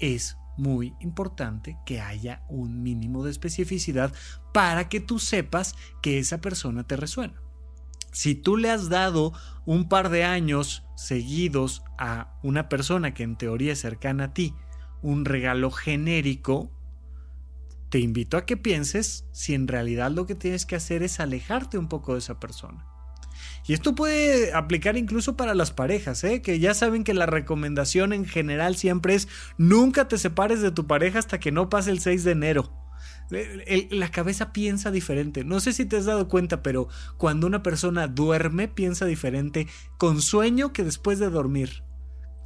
Es 0.00 0.36
muy 0.56 0.94
importante 1.00 1.76
que 1.86 2.00
haya 2.00 2.42
un 2.48 2.82
mínimo 2.82 3.24
de 3.24 3.30
especificidad 3.30 4.12
para 4.52 4.88
que 4.88 5.00
tú 5.00 5.18
sepas 5.18 5.74
que 6.02 6.18
esa 6.18 6.40
persona 6.40 6.84
te 6.84 6.96
resuena. 6.96 7.40
Si 8.12 8.34
tú 8.34 8.56
le 8.56 8.70
has 8.70 8.88
dado 8.88 9.32
un 9.66 9.88
par 9.88 10.08
de 10.08 10.24
años 10.24 10.84
seguidos 10.96 11.82
a 11.98 12.38
una 12.42 12.68
persona 12.68 13.14
que 13.14 13.22
en 13.22 13.36
teoría 13.36 13.72
es 13.72 13.80
cercana 13.80 14.24
a 14.24 14.34
ti 14.34 14.54
un 15.02 15.24
regalo 15.24 15.70
genérico, 15.70 16.72
te 17.90 18.00
invito 18.00 18.36
a 18.36 18.44
que 18.44 18.56
pienses 18.56 19.24
si 19.32 19.54
en 19.54 19.68
realidad 19.68 20.10
lo 20.10 20.26
que 20.26 20.34
tienes 20.34 20.66
que 20.66 20.76
hacer 20.76 21.02
es 21.02 21.20
alejarte 21.20 21.78
un 21.78 21.88
poco 21.88 22.14
de 22.14 22.18
esa 22.18 22.40
persona. 22.40 22.86
Y 23.66 23.72
esto 23.72 23.94
puede 23.94 24.52
aplicar 24.52 24.96
incluso 24.96 25.36
para 25.36 25.54
las 25.54 25.70
parejas, 25.70 26.24
¿eh? 26.24 26.42
que 26.42 26.58
ya 26.58 26.74
saben 26.74 27.04
que 27.04 27.14
la 27.14 27.26
recomendación 27.26 28.12
en 28.12 28.24
general 28.24 28.76
siempre 28.76 29.14
es 29.14 29.28
nunca 29.58 30.08
te 30.08 30.18
separes 30.18 30.60
de 30.60 30.72
tu 30.72 30.86
pareja 30.86 31.18
hasta 31.18 31.38
que 31.38 31.52
no 31.52 31.68
pase 31.68 31.90
el 31.90 32.00
6 32.00 32.24
de 32.24 32.32
enero 32.32 32.87
la 33.90 34.10
cabeza 34.10 34.52
piensa 34.52 34.90
diferente. 34.90 35.44
No 35.44 35.60
sé 35.60 35.72
si 35.72 35.84
te 35.84 35.96
has 35.96 36.04
dado 36.04 36.28
cuenta, 36.28 36.62
pero 36.62 36.88
cuando 37.16 37.46
una 37.46 37.62
persona 37.62 38.06
duerme, 38.06 38.68
piensa 38.68 39.06
diferente 39.06 39.66
con 39.96 40.20
sueño 40.22 40.72
que 40.72 40.84
después 40.84 41.18
de 41.18 41.30
dormir. 41.30 41.82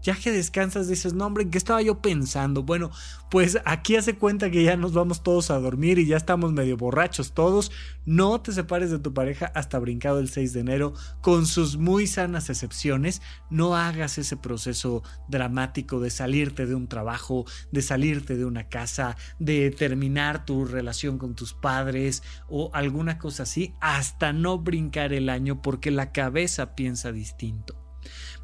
Ya 0.03 0.17
que 0.17 0.33
descansas 0.33 0.89
dices, 0.89 1.15
no 1.15 1.27
hombre, 1.27 1.49
¿qué 1.49 1.59
estaba 1.59 1.81
yo 1.81 2.01
pensando? 2.01 2.65
Bueno, 2.65 2.91
pues 3.31 3.59
aquí 3.65 3.95
hace 3.95 4.17
cuenta 4.17 4.51
que 4.51 4.65
ya 4.65 4.77
nos 4.77 4.93
vamos 4.93 5.23
todos 5.23 5.51
a 5.51 5.59
dormir 5.61 5.99
y 5.99 6.07
ya 6.07 6.17
estamos 6.17 6.53
medio 6.53 6.77
borrachos 6.77 7.33
todos. 7.33 7.71
No 8.05 8.41
te 8.41 8.53
separes 8.53 8.91
de 8.91 8.99
tu 8.99 9.15
pareja 9.15 9.53
hasta 9.55 9.79
brincado 9.79 10.19
el 10.19 10.29
6 10.29 10.53
de 10.53 10.61
enero, 10.61 10.95
con 11.21 11.47
sus 11.47 11.77
muy 11.77 12.09
sanas 12.09 12.51
excepciones. 12.51 13.23
No 13.49 13.77
hagas 13.77 14.19
ese 14.19 14.37
proceso 14.37 15.05
dramático 15.29 16.01
de 16.01 16.11
salirte 16.11 16.67
de 16.67 16.75
un 16.75 16.89
trabajo, 16.89 17.45
de 17.71 17.83
salirte 17.83 18.37
de 18.37 18.45
una 18.45 18.69
casa, 18.69 19.17
de 19.39 19.71
terminar 19.71 20.45
tu 20.45 20.65
relación 20.65 21.17
con 21.17 21.35
tus 21.35 21.55
padres 21.55 22.23
o 22.49 22.71
alguna 22.75 23.19
cosa 23.19 23.45
así, 23.45 23.75
hasta 23.81 24.33
no 24.33 24.59
brincar 24.59 25.13
el 25.13 25.29
año 25.29 25.63
porque 25.63 25.91
la 25.91 26.11
cabeza 26.11 26.75
piensa 26.75 27.13
distinto. 27.13 27.82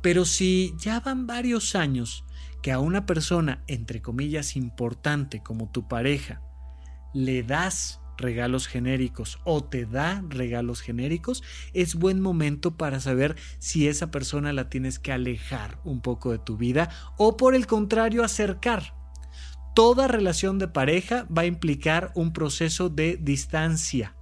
Pero 0.02 0.24
si 0.24 0.74
ya 0.78 1.00
van 1.00 1.26
varios 1.26 1.74
años 1.74 2.24
que 2.62 2.72
a 2.72 2.78
una 2.78 3.06
persona, 3.06 3.62
entre 3.66 4.02
comillas, 4.02 4.56
importante 4.56 5.42
como 5.42 5.70
tu 5.70 5.88
pareja, 5.88 6.42
le 7.14 7.42
das 7.42 8.00
regalos 8.18 8.66
genéricos 8.66 9.38
o 9.44 9.64
te 9.64 9.86
da 9.86 10.22
regalos 10.28 10.80
genéricos, 10.80 11.42
es 11.72 11.94
buen 11.94 12.20
momento 12.20 12.76
para 12.76 13.00
saber 13.00 13.36
si 13.58 13.88
esa 13.88 14.10
persona 14.10 14.52
la 14.52 14.68
tienes 14.68 14.98
que 14.98 15.12
alejar 15.12 15.80
un 15.84 16.00
poco 16.00 16.32
de 16.32 16.38
tu 16.38 16.56
vida 16.56 16.90
o 17.16 17.36
por 17.36 17.54
el 17.54 17.66
contrario 17.66 18.24
acercar. 18.24 18.94
Toda 19.74 20.08
relación 20.08 20.58
de 20.58 20.68
pareja 20.68 21.26
va 21.26 21.42
a 21.42 21.46
implicar 21.46 22.10
un 22.16 22.32
proceso 22.32 22.88
de 22.88 23.16
distancia. 23.16 24.17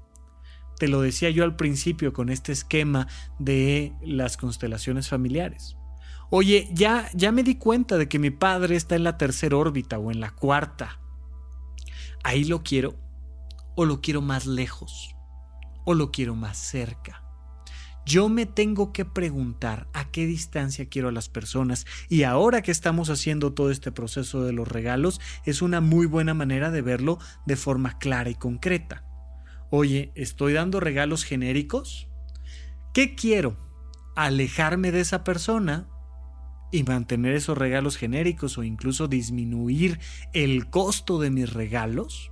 Te 0.78 0.88
lo 0.88 1.00
decía 1.00 1.30
yo 1.30 1.44
al 1.44 1.56
principio 1.56 2.12
con 2.12 2.28
este 2.28 2.52
esquema 2.52 3.08
de 3.38 3.94
las 4.02 4.36
constelaciones 4.36 5.08
familiares. 5.08 5.76
Oye, 6.28 6.68
ya, 6.72 7.08
ya 7.14 7.32
me 7.32 7.42
di 7.42 7.54
cuenta 7.54 7.96
de 7.98 8.08
que 8.08 8.18
mi 8.18 8.30
padre 8.30 8.76
está 8.76 8.96
en 8.96 9.04
la 9.04 9.16
tercera 9.16 9.56
órbita 9.56 9.98
o 9.98 10.10
en 10.10 10.20
la 10.20 10.32
cuarta. 10.32 10.98
Ahí 12.24 12.44
lo 12.44 12.62
quiero 12.62 12.96
o 13.76 13.84
lo 13.84 14.00
quiero 14.00 14.22
más 14.22 14.46
lejos 14.46 15.14
o 15.84 15.94
lo 15.94 16.10
quiero 16.10 16.34
más 16.34 16.58
cerca. 16.58 17.22
Yo 18.04 18.28
me 18.28 18.46
tengo 18.46 18.92
que 18.92 19.04
preguntar 19.04 19.88
a 19.92 20.10
qué 20.10 20.26
distancia 20.26 20.88
quiero 20.88 21.08
a 21.08 21.12
las 21.12 21.28
personas 21.28 21.86
y 22.08 22.22
ahora 22.22 22.62
que 22.62 22.70
estamos 22.70 23.10
haciendo 23.10 23.52
todo 23.52 23.70
este 23.70 23.90
proceso 23.90 24.44
de 24.44 24.52
los 24.52 24.68
regalos 24.68 25.20
es 25.44 25.62
una 25.62 25.80
muy 25.80 26.06
buena 26.06 26.32
manera 26.32 26.70
de 26.70 26.82
verlo 26.82 27.18
de 27.46 27.56
forma 27.56 27.98
clara 27.98 28.30
y 28.30 28.36
concreta. 28.36 29.04
Oye, 29.70 30.12
¿estoy 30.14 30.52
dando 30.52 30.78
regalos 30.78 31.24
genéricos? 31.24 32.08
¿Qué 32.94 33.16
quiero? 33.16 33.56
¿Alejarme 34.14 34.92
de 34.92 35.00
esa 35.00 35.24
persona 35.24 35.88
y 36.70 36.84
mantener 36.84 37.34
esos 37.34 37.58
regalos 37.58 37.96
genéricos 37.96 38.58
o 38.58 38.62
incluso 38.62 39.08
disminuir 39.08 39.98
el 40.32 40.70
costo 40.70 41.18
de 41.18 41.30
mis 41.30 41.52
regalos? 41.52 42.30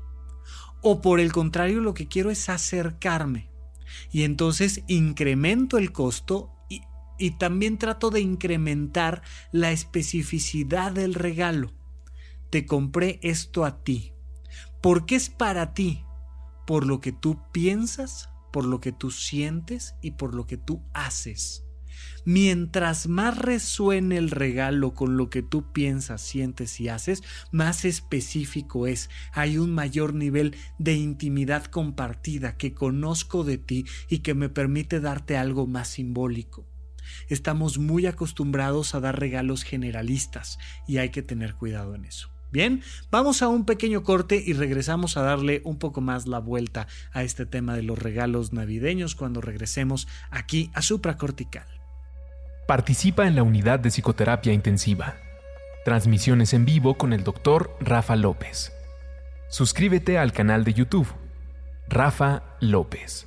O 0.81 1.01
por 1.01 1.19
el 1.19 1.33
contrario, 1.33 1.81
lo 1.81 1.93
que 1.93 2.07
quiero 2.07 2.31
es 2.31 2.49
acercarme. 2.49 3.51
Y 4.13 4.23
entonces 4.23 4.85
incremento 4.87 5.77
el 5.77 5.91
costo 5.91 6.53
y, 6.69 6.83
y 7.19 7.33
también 7.33 7.79
trato 7.79 8.11
de 8.11 8.21
incrementar 8.21 9.23
la 9.51 9.73
especificidad 9.73 10.93
del 10.93 11.15
regalo. 11.15 11.73
Te 12.51 12.65
compré 12.65 13.19
esto 13.23 13.65
a 13.65 13.83
ti. 13.83 14.13
¿Por 14.81 15.05
qué 15.05 15.17
es 15.17 15.31
para 15.31 15.75
ti? 15.75 16.04
Por 16.67 16.87
lo 16.87 17.01
que 17.01 17.13
tú 17.13 17.41
piensas, 17.53 18.31
por 18.53 18.65
lo 18.65 18.81
que 18.81 18.93
tú 18.93 19.11
sientes 19.11 19.95
y 20.01 20.13
por 20.13 20.35
lo 20.35 20.47
que 20.47 20.57
tú 20.57 20.83
haces. 20.95 21.65
Mientras 22.25 23.07
más 23.07 23.37
resuene 23.37 24.17
el 24.17 24.31
regalo 24.31 24.95
con 24.95 25.17
lo 25.17 25.29
que 25.29 25.43
tú 25.43 25.73
piensas, 25.73 26.23
sientes 26.23 26.81
y 26.81 26.89
haces, 26.89 27.23
más 27.53 27.85
específico 27.85 28.87
es. 28.87 29.11
Hay 29.33 29.59
un 29.59 29.73
mayor 29.73 30.15
nivel 30.15 30.57
de 30.79 30.95
intimidad 30.95 31.65
compartida 31.67 32.57
que 32.57 32.73
conozco 32.73 33.45
de 33.45 33.59
ti 33.59 33.85
y 34.09 34.21
que 34.21 34.35
me 34.35 34.49
permite 34.49 35.01
darte 35.01 35.37
algo 35.37 35.67
más 35.67 35.89
simbólico. 35.89 36.67
Estamos 37.29 37.79
muy 37.79 38.07
acostumbrados 38.07 38.95
a 38.95 39.01
dar 39.01 39.19
regalos 39.19 39.63
generalistas 39.63 40.59
y 40.89 40.99
hay 40.99 41.11
que 41.11 41.23
tener 41.23 41.55
cuidado 41.55 41.95
en 41.95 42.07
eso. 42.07 42.34
Bien, 42.55 42.85
vamos 43.11 43.43
a 43.43 43.49
un 43.49 43.67
pequeño 43.67 44.05
corte 44.05 44.41
y 44.47 44.53
regresamos 44.53 45.17
a 45.17 45.23
darle 45.23 45.61
un 45.65 45.77
poco 45.77 46.01
más 46.01 46.29
la 46.29 46.39
vuelta 46.39 46.87
a 47.11 47.25
este 47.25 47.47
tema 47.47 47.75
de 47.75 47.83
los 47.83 47.99
regalos 47.99 48.53
navideños 48.53 49.17
cuando 49.17 49.41
regresemos 49.41 50.07
aquí 50.31 50.71
a 50.73 50.81
Supracortical. 50.81 51.67
Participa 52.69 53.27
en 53.27 53.35
la 53.35 53.43
unidad 53.43 53.81
de 53.81 53.91
psicoterapia 53.91 54.53
intensiva. 54.53 55.17
Transmisiones 55.85 56.55
en 56.55 56.65
vivo 56.65 56.97
con 56.97 57.13
el 57.13 57.25
doctor 57.25 57.77
Rafa 57.81 58.15
López. 58.15 58.73
Suscríbete 59.49 60.17
al 60.17 60.33
canal 60.33 60.63
de 60.63 60.75
YouTube. 60.75 61.09
Rafa 61.89 62.45
López. 62.61 63.27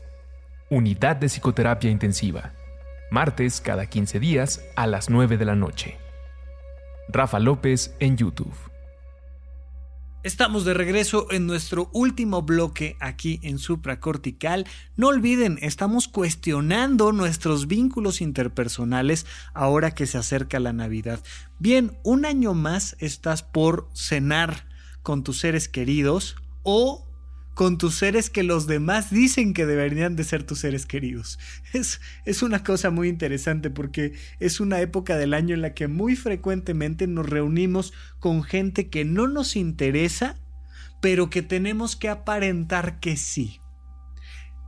Unidad 0.70 1.18
de 1.18 1.28
psicoterapia 1.28 1.92
intensiva. 1.92 2.54
Martes 3.12 3.60
cada 3.60 3.88
15 3.88 4.22
días 4.22 4.64
a 4.78 4.88
las 4.88 5.10
9 5.10 5.36
de 5.36 5.44
la 5.44 5.56
noche. 5.56 5.98
Rafa 7.10 7.40
López 7.40 7.94
en 8.00 8.16
YouTube. 8.16 8.56
Estamos 10.24 10.66
de 10.66 10.74
regreso 10.74 11.28
en 11.32 11.46
nuestro 11.46 11.90
último 11.94 12.42
bloque 12.42 12.98
aquí 13.00 13.40
en 13.44 13.60
Supracortical. 13.60 14.66
No 14.96 15.08
olviden, 15.08 15.60
estamos 15.62 16.08
cuestionando 16.08 17.12
nuestros 17.12 17.68
vínculos 17.68 18.20
interpersonales 18.20 19.26
ahora 19.54 19.92
que 19.92 20.08
se 20.08 20.18
acerca 20.18 20.60
la 20.60 20.74
Navidad. 20.74 21.22
Bien, 21.60 21.98
un 22.04 22.26
año 22.26 22.54
más 22.54 22.98
estás 23.00 23.44
por 23.44 23.90
cenar 23.94 24.68
con 25.04 25.24
tus 25.24 25.40
seres 25.40 25.70
queridos 25.70 26.36
o 26.64 27.07
con 27.58 27.80
tus 27.80 27.96
seres 27.96 28.30
que 28.30 28.44
los 28.44 28.68
demás 28.68 29.10
dicen 29.10 29.56
que 29.56 29.66
deberían 29.66 30.16
de 30.16 30.24
ser 30.24 30.44
tus 30.44 30.60
seres 30.60 30.86
queridos. 30.86 31.40
Es, 31.74 32.00
es, 32.24 32.44
una 32.44 32.64
cosa 32.64 32.92
muy 32.92 33.08
interesante 33.08 33.72
porque 33.72 34.14
es 34.40 34.60
una 34.60 34.80
época 34.80 35.18
del 35.18 35.34
año 35.34 35.56
en 35.56 35.64
la 35.64 35.74
que 35.74 35.88
muy 35.88 36.16
frecuentemente 36.16 37.08
nos 37.08 37.28
reunimos 37.28 37.94
con 38.20 38.44
gente 38.44 38.90
que 38.90 39.06
no 39.06 39.28
nos 39.28 39.56
interesa, 39.56 40.36
pero 41.02 41.32
que 41.32 41.42
tenemos 41.42 41.96
que 41.96 42.10
aparentar 42.10 43.00
que 43.00 43.18
sí. 43.18 43.60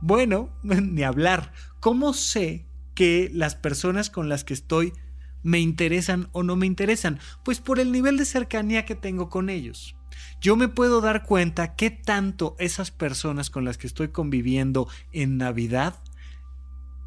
Bueno, 0.00 0.58
ni 0.64 1.04
hablar. 1.04 1.52
¿Cómo 1.78 2.12
sé 2.12 2.66
que 2.96 3.30
las 3.32 3.54
personas 3.54 4.10
con 4.10 4.28
las 4.28 4.42
que 4.42 4.54
estoy 4.54 4.94
me 5.42 5.60
interesan 5.60 6.28
o 6.32 6.42
no 6.42 6.56
me 6.56 6.66
interesan? 6.66 7.18
Pues 7.44 7.60
por 7.60 7.78
el 7.78 7.92
nivel 7.92 8.16
de 8.16 8.24
cercanía 8.24 8.84
que 8.84 8.94
tengo 8.94 9.28
con 9.28 9.50
ellos 9.50 9.96
yo 10.40 10.56
me 10.56 10.68
puedo 10.68 11.00
dar 11.00 11.24
cuenta 11.24 11.74
qué 11.76 11.90
tanto 11.90 12.56
esas 12.58 12.90
personas 12.90 13.50
con 13.50 13.64
las 13.64 13.78
que 13.78 13.86
estoy 13.86 14.08
conviviendo 14.08 14.88
en 15.12 15.36
Navidad 15.36 16.02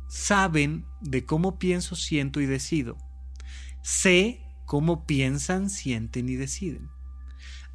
saben 0.08 0.86
de 1.02 1.26
cómo 1.26 1.58
pienso, 1.58 1.96
siento 1.96 2.40
y 2.42 2.46
decido. 2.46 2.98
Sé 3.82 4.42
cómo 4.66 5.06
piensan, 5.06 5.70
sienten 5.70 6.30
y 6.30 6.36
deciden. 6.36 6.90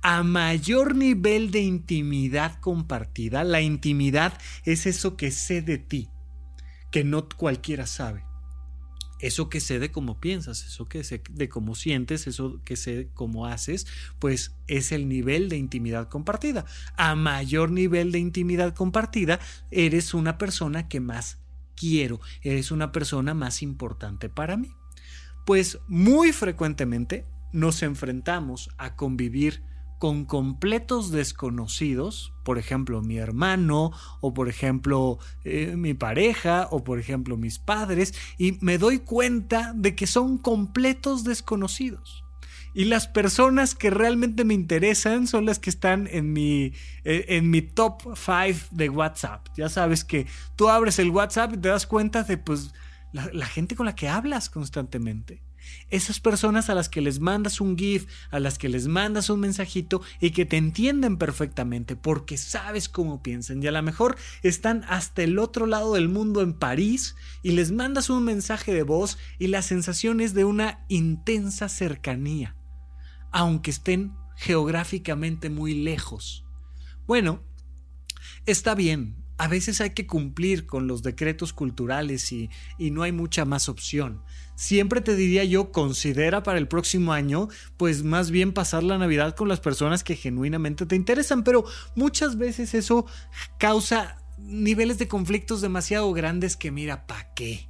A 0.00 0.22
mayor 0.22 0.94
nivel 0.94 1.50
de 1.50 1.60
intimidad 1.60 2.60
compartida, 2.60 3.42
la 3.42 3.60
intimidad 3.60 4.38
es 4.64 4.86
eso 4.86 5.16
que 5.16 5.32
sé 5.32 5.60
de 5.60 5.78
ti, 5.78 6.08
que 6.92 7.02
no 7.02 7.28
cualquiera 7.28 7.86
sabe 7.86 8.27
eso 9.20 9.48
que 9.48 9.60
sé 9.60 9.78
de 9.78 9.90
cómo 9.90 10.20
piensas, 10.20 10.64
eso 10.66 10.88
que 10.88 11.04
sé 11.04 11.22
de 11.30 11.48
cómo 11.48 11.74
sientes, 11.74 12.26
eso 12.26 12.60
que 12.64 12.76
sé 12.76 12.96
de 12.96 13.08
cómo 13.08 13.46
haces, 13.46 13.86
pues 14.18 14.54
es 14.66 14.92
el 14.92 15.08
nivel 15.08 15.48
de 15.48 15.56
intimidad 15.56 16.08
compartida. 16.08 16.64
A 16.96 17.14
mayor 17.14 17.70
nivel 17.70 18.12
de 18.12 18.18
intimidad 18.18 18.74
compartida, 18.74 19.40
eres 19.70 20.14
una 20.14 20.38
persona 20.38 20.88
que 20.88 21.00
más 21.00 21.38
quiero, 21.76 22.20
eres 22.42 22.70
una 22.70 22.92
persona 22.92 23.34
más 23.34 23.62
importante 23.62 24.28
para 24.28 24.56
mí. 24.56 24.70
Pues 25.46 25.78
muy 25.86 26.32
frecuentemente 26.32 27.24
nos 27.52 27.82
enfrentamos 27.82 28.70
a 28.76 28.96
convivir 28.96 29.62
con 29.98 30.24
completos 30.24 31.10
desconocidos, 31.10 32.32
por 32.44 32.58
ejemplo 32.58 33.02
mi 33.02 33.18
hermano 33.18 33.92
o 34.20 34.32
por 34.32 34.48
ejemplo 34.48 35.18
eh, 35.44 35.74
mi 35.76 35.94
pareja 35.94 36.68
o 36.70 36.84
por 36.84 36.98
ejemplo 36.98 37.36
mis 37.36 37.58
padres, 37.58 38.14
y 38.38 38.58
me 38.60 38.78
doy 38.78 39.00
cuenta 39.00 39.72
de 39.74 39.94
que 39.94 40.06
son 40.06 40.38
completos 40.38 41.24
desconocidos. 41.24 42.24
Y 42.74 42.84
las 42.84 43.08
personas 43.08 43.74
que 43.74 43.90
realmente 43.90 44.44
me 44.44 44.54
interesan 44.54 45.26
son 45.26 45.46
las 45.46 45.58
que 45.58 45.70
están 45.70 46.06
en 46.06 46.32
mi, 46.32 46.72
eh, 47.02 47.24
en 47.28 47.50
mi 47.50 47.62
top 47.62 48.14
5 48.14 48.68
de 48.70 48.88
WhatsApp. 48.88 49.48
Ya 49.56 49.68
sabes 49.68 50.04
que 50.04 50.26
tú 50.54 50.68
abres 50.68 50.98
el 51.00 51.10
WhatsApp 51.10 51.54
y 51.54 51.56
te 51.56 51.68
das 51.70 51.86
cuenta 51.86 52.22
de 52.22 52.36
pues, 52.38 52.72
la 53.12 53.46
gente 53.46 53.74
con 53.74 53.86
la 53.86 53.96
que 53.96 54.08
hablas 54.08 54.48
constantemente. 54.48 55.47
Esas 55.90 56.20
personas 56.20 56.70
a 56.70 56.74
las 56.74 56.88
que 56.88 57.00
les 57.00 57.20
mandas 57.20 57.60
un 57.60 57.76
GIF, 57.76 58.06
a 58.30 58.40
las 58.40 58.58
que 58.58 58.68
les 58.68 58.86
mandas 58.86 59.30
un 59.30 59.40
mensajito 59.40 60.02
y 60.20 60.30
que 60.30 60.44
te 60.44 60.56
entienden 60.56 61.16
perfectamente 61.16 61.96
porque 61.96 62.36
sabes 62.36 62.88
cómo 62.88 63.22
piensan 63.22 63.62
y 63.62 63.66
a 63.66 63.72
lo 63.72 63.82
mejor 63.82 64.16
están 64.42 64.84
hasta 64.88 65.22
el 65.22 65.38
otro 65.38 65.66
lado 65.66 65.94
del 65.94 66.08
mundo 66.08 66.42
en 66.42 66.54
París 66.54 67.16
y 67.42 67.52
les 67.52 67.72
mandas 67.72 68.10
un 68.10 68.24
mensaje 68.24 68.72
de 68.72 68.82
voz 68.82 69.18
y 69.38 69.48
la 69.48 69.62
sensación 69.62 70.20
es 70.20 70.34
de 70.34 70.44
una 70.44 70.84
intensa 70.88 71.68
cercanía, 71.68 72.56
aunque 73.30 73.70
estén 73.70 74.12
geográficamente 74.36 75.50
muy 75.50 75.74
lejos. 75.74 76.44
Bueno, 77.06 77.42
está 78.46 78.74
bien, 78.74 79.16
a 79.38 79.46
veces 79.46 79.80
hay 79.80 79.90
que 79.90 80.06
cumplir 80.06 80.66
con 80.66 80.88
los 80.88 81.02
decretos 81.02 81.52
culturales 81.52 82.32
y, 82.32 82.50
no 82.78 83.02
hay 83.02 83.12
mucha 83.12 83.44
más 83.44 83.68
opción. 83.68 84.22
Siempre 84.56 85.00
te 85.00 85.14
diría 85.14 85.44
yo, 85.44 85.70
considera 85.70 86.42
para 86.42 86.58
el 86.58 86.66
próximo 86.66 87.12
año, 87.12 87.48
pues 87.76 88.02
más 88.02 88.32
bien 88.32 88.52
pasar 88.52 88.82
la 88.82 88.98
Navidad 88.98 89.36
con 89.36 89.48
las 89.48 89.60
personas 89.60 90.02
que 90.02 90.16
genuinamente 90.16 90.86
te 90.86 90.96
interesan, 90.96 91.44
pero 91.44 91.64
muchas 91.94 92.36
veces 92.36 92.74
eso 92.74 93.06
causa 93.58 94.18
niveles 94.38 94.98
de 94.98 95.06
conflictos 95.06 95.60
demasiado 95.60 96.12
grandes 96.12 96.56
que 96.56 96.72
mira, 96.72 97.06
¿pa' 97.06 97.32
qué? 97.34 97.67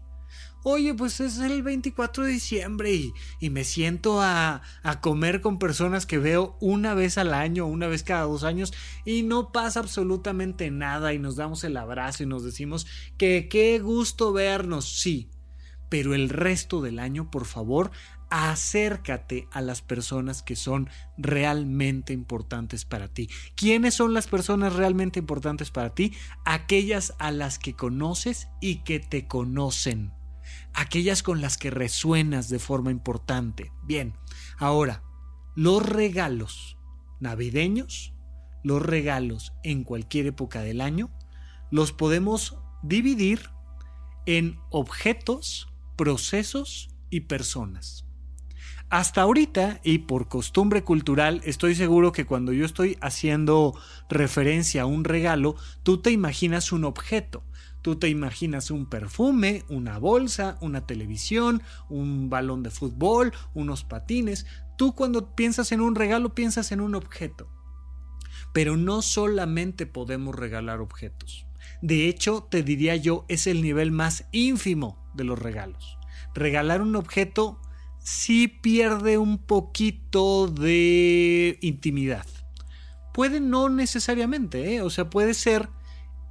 Oye, 0.63 0.95
pues 0.95 1.21
es 1.21 1.39
el 1.39 1.63
24 1.63 2.25
de 2.25 2.33
diciembre 2.33 2.93
y, 3.41 3.51
me 3.51 3.65
siento 3.65 4.21
a, 4.21 4.63
comer 5.01 5.41
con 5.41 5.59
personas 5.59 6.07
que 6.07 6.19
veo 6.19 6.57
una 6.61 6.95
vez 6.95 7.19
al 7.19 7.35
año, 7.35 7.67
una 7.67 7.87
vez 7.87 8.03
cada 8.03 8.23
dos 8.23 8.45
años 8.45 8.73
y 9.05 9.23
no 9.23 9.53
pasa 9.53 9.81
absolutamente 9.81 10.71
nada 10.71 11.13
y 11.13 11.19
nos 11.19 11.37
damos 11.37 11.65
el 11.65 11.77
abrazo 11.77 12.23
y 12.23 12.27
nos 12.27 12.45
decimos 12.45 12.87
que 13.17 13.49
qué 13.49 13.79
gusto 13.79 14.33
vernos, 14.33 15.01
sí. 15.01 15.31
Pero 15.89 16.15
el 16.15 16.29
resto 16.29 16.83
del 16.83 16.99
año, 16.99 17.31
por 17.31 17.47
favor, 17.47 17.91
acércate 18.31 19.49
a 19.53 19.63
las 19.63 19.81
personas 19.81 20.43
que 20.43 20.55
son 20.55 20.91
realmente 21.17 22.13
importantes 22.13 22.85
para 22.85 23.09
ti. 23.09 23.31
¿Quiénes 23.55 23.95
son 23.95 24.13
las 24.13 24.27
personas 24.27 24.75
realmente 24.75 25.19
importantes 25.19 25.71
para 25.71 25.95
ti? 25.95 26.13
Aquellas 26.45 27.15
a 27.19 27.31
las 27.31 27.59
que 27.59 27.75
conoces 27.75 28.49
y 28.61 28.77
que 28.85 29.01
te 29.01 29.27
conocen 29.27 30.18
aquellas 30.79 31.25
con 31.25 31.41
las 31.41 31.59
que 31.59 31.71
resuenas 31.71 32.49
de 32.49 32.61
forma 32.61 32.93
importante. 32.93 33.73
Bien, 33.83 34.15
ahora, 34.59 35.03
los 35.57 35.85
regalos 35.85 36.77
navideños, 37.19 38.15
los 38.63 38.81
regalos 38.81 39.53
en 39.65 39.83
cualquier 39.83 40.27
época 40.27 40.61
del 40.61 40.81
año, 40.81 41.11
los 41.73 41.93
podemos 41.93 42.59
dividir 42.85 43.51
en 44.25 44.61
objetos, 44.71 45.69
procesos 45.97 46.91
y 47.11 47.21
personas. 47.23 48.05
Hasta 48.89 49.23
ahorita, 49.23 49.81
y 49.83 49.99
por 49.99 50.29
costumbre 50.29 50.85
cultural, 50.85 51.43
estoy 51.45 51.75
seguro 51.75 52.13
que 52.13 52.25
cuando 52.25 52.53
yo 52.53 52.65
estoy 52.65 52.97
haciendo 53.01 53.75
referencia 54.09 54.83
a 54.83 54.87
un 54.87 55.03
regalo, 55.03 55.57
tú 55.83 55.99
te 55.99 56.13
imaginas 56.13 56.71
un 56.71 56.85
objeto. 56.85 57.43
Tú 57.83 57.97
te 57.97 58.09
imaginas 58.09 58.71
un 58.71 58.87
perfume, 58.87 59.65
una 59.69 59.99
bolsa, 59.99 60.59
una 60.61 60.87
televisión, 60.87 61.63
un 61.89 62.29
balón 62.29 62.63
de 62.63 62.71
fútbol, 62.71 63.33
unos 63.55 63.85
patines. 63.85 64.47
Tú 64.77 64.95
cuando 64.95 65.35
piensas 65.35 65.73
en 65.73 65.81
un 65.81 65.95
regalo 65.95 66.35
piensas 66.35 66.73
en 66.73 66.81
un 66.81 66.95
objeto. 66.95 67.49
Pero 68.53 68.77
no 68.77 69.03
solamente 69.03 69.87
podemos 69.87 70.35
regalar 70.35 70.81
objetos. 70.81 71.47
De 71.83 72.09
hecho, 72.09 72.47
te 72.51 72.63
diría 72.63 72.97
yo, 72.97 73.25
es 73.29 73.47
el 73.47 73.63
nivel 73.63 73.91
más 73.91 74.25
ínfimo 74.33 75.11
de 75.15 75.25
los 75.25 75.39
regalos. 75.39 75.99
Regalar 76.35 76.83
un 76.83 76.97
objeto 76.97 77.61
sí 77.99 78.49
pierde 78.49 79.19
un 79.19 79.39
poquito 79.39 80.49
de 80.49 81.59
intimidad. 81.61 82.27
Puede 83.13 83.41
no 83.41 83.69
necesariamente, 83.69 84.75
¿eh? 84.75 84.83
o 84.83 84.91
sea, 84.91 85.11
puede 85.11 85.35
ser 85.35 85.69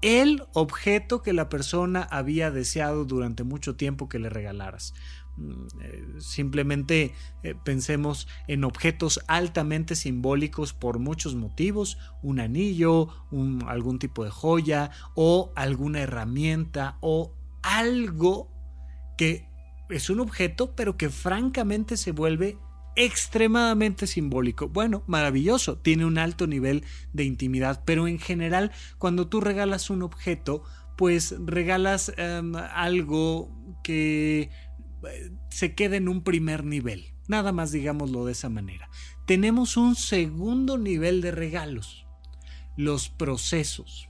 el 0.02 0.44
objeto 0.54 1.22
que 1.22 1.34
la 1.34 1.50
persona 1.50 2.04
había 2.04 2.52
deseado 2.52 3.06
durante 3.06 3.44
mucho 3.44 3.76
tiempo 3.76 4.10
que 4.10 4.20
le 4.20 4.30
regalaras. 4.30 4.94
Mm, 5.38 5.68
eh, 5.82 6.06
simplemente 6.20 7.14
eh, 7.44 7.56
pensemos 7.64 8.28
en 8.48 8.64
objetos 8.64 9.20
altamente 9.28 9.96
simbólicos 9.96 10.74
por 10.74 11.00
muchos 11.00 11.36
motivos, 11.36 11.98
un 12.24 12.40
anillo, 12.40 13.10
algún 13.68 14.00
tipo 14.00 14.24
de 14.24 14.32
joya 14.32 14.92
o 15.16 15.52
alguna 15.56 16.02
herramienta 16.02 16.98
o 17.02 17.34
algo 17.62 18.50
que 19.18 19.48
es 19.90 20.10
un 20.10 20.20
objeto 20.20 20.76
pero 20.76 20.98
que 20.98 21.10
francamente 21.10 21.98
se 21.98 22.12
vuelve 22.12 22.58
extremadamente 22.98 24.08
simbólico. 24.08 24.68
Bueno, 24.68 25.04
maravilloso, 25.06 25.78
tiene 25.78 26.04
un 26.04 26.18
alto 26.18 26.48
nivel 26.48 26.84
de 27.14 27.24
intimidad, 27.24 27.84
pero 27.86 28.08
en 28.08 28.20
general 28.20 28.72
cuando 28.98 29.28
tú 29.28 29.40
regalas 29.40 29.92
un 29.92 30.02
objeto, 30.02 30.64
pues 30.98 31.36
regalas 31.40 32.12
em, 32.18 32.56
algo 32.56 33.56
que 33.84 34.50
eh, 35.08 35.32
se 35.50 35.76
quede 35.76 35.98
en 35.98 36.10
un 36.10 36.24
primer 36.24 36.66
nivel. 36.66 37.14
Nada 37.28 37.52
más 37.52 37.72
digámoslo 37.72 38.26
de 38.26 38.32
esa 38.32 38.50
manera. 38.50 38.90
Tenemos 39.28 39.78
un 39.78 39.96
segundo 39.96 40.80
nivel 40.80 41.22
de 41.22 41.32
regalos, 41.32 42.08
los 42.78 43.10
procesos. 43.10 44.10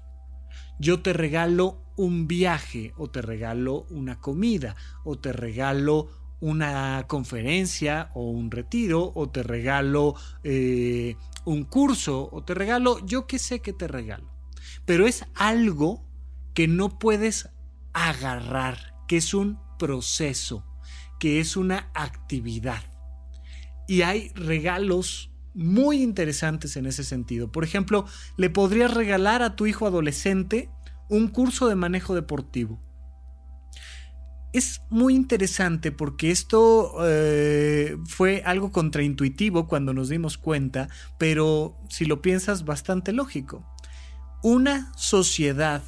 Yo 0.80 1.02
te 1.02 1.12
regalo 1.12 1.84
un 1.98 2.28
viaje 2.28 2.94
o 2.96 3.10
te 3.10 3.22
regalo 3.22 3.86
una 3.90 4.22
comida 4.22 4.78
o 5.04 5.20
te 5.20 5.34
regalo 5.34 6.27
una 6.40 7.06
conferencia 7.08 8.12
o 8.14 8.30
un 8.30 8.52
retiro 8.52 9.12
o 9.16 9.30
te 9.30 9.44
regalo 9.44 10.16
eh, 10.44 11.16
un 11.46 11.64
curso 11.64 12.30
o 12.32 12.44
te 12.44 12.54
regalo, 12.54 13.04
yo 13.06 13.26
que 13.26 13.40
sé 13.40 13.62
que 13.62 13.74
te 13.74 13.88
regalo. 13.88 14.30
Pero 14.86 15.08
es 15.08 15.26
algo 15.36 16.06
que 16.54 16.68
no 16.68 17.00
puedes 17.00 17.50
agarrar, 17.94 18.96
que 19.08 19.18
es 19.18 19.34
un 19.34 19.60
proceso, 19.80 20.66
que 21.20 21.40
es 21.40 21.58
una 21.58 21.90
actividad. 21.94 22.84
Y 23.88 24.02
hay 24.02 24.30
regalos 24.36 25.32
muy 25.54 26.04
interesantes 26.04 26.78
en 26.78 26.86
ese 26.86 27.04
sentido. 27.04 27.52
Por 27.52 27.64
ejemplo, 27.64 28.06
le 28.36 28.50
podrías 28.50 28.94
regalar 28.94 29.42
a 29.42 29.56
tu 29.56 29.66
hijo 29.66 29.88
adolescente 29.88 30.70
un 31.10 31.30
curso 31.30 31.68
de 31.68 31.76
manejo 31.76 32.14
deportivo 32.14 32.80
es 34.54 34.82
muy 34.90 35.16
interesante 35.16 35.92
porque 35.92 36.32
esto 36.32 36.96
eh, 37.06 37.98
fue 38.06 38.44
algo 38.46 38.72
contraintuitivo 38.72 39.68
cuando 39.68 39.94
nos 39.94 40.10
dimos 40.10 40.38
cuenta, 40.38 40.90
pero 41.18 41.78
si 41.90 42.06
lo 42.06 42.22
piensas 42.22 42.66
bastante 42.66 43.12
lógico. 43.14 43.66
Una 44.44 44.94
sociedad 44.96 45.84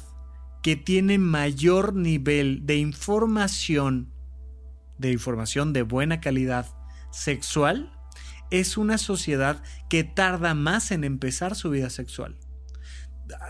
que 0.62 0.76
tiene 0.76 1.18
mayor 1.18 1.94
nivel 1.94 2.66
de 2.66 2.76
información, 2.76 4.12
de 4.98 5.12
información 5.12 5.72
de 5.72 5.82
buena 5.82 6.20
calidad 6.20 6.66
sexual, 7.10 7.92
es 8.50 8.76
una 8.76 8.98
sociedad 8.98 9.62
que 9.88 10.04
tarda 10.04 10.54
más 10.54 10.90
en 10.90 11.04
empezar 11.04 11.54
su 11.54 11.70
vida 11.70 11.88
sexual 11.88 12.36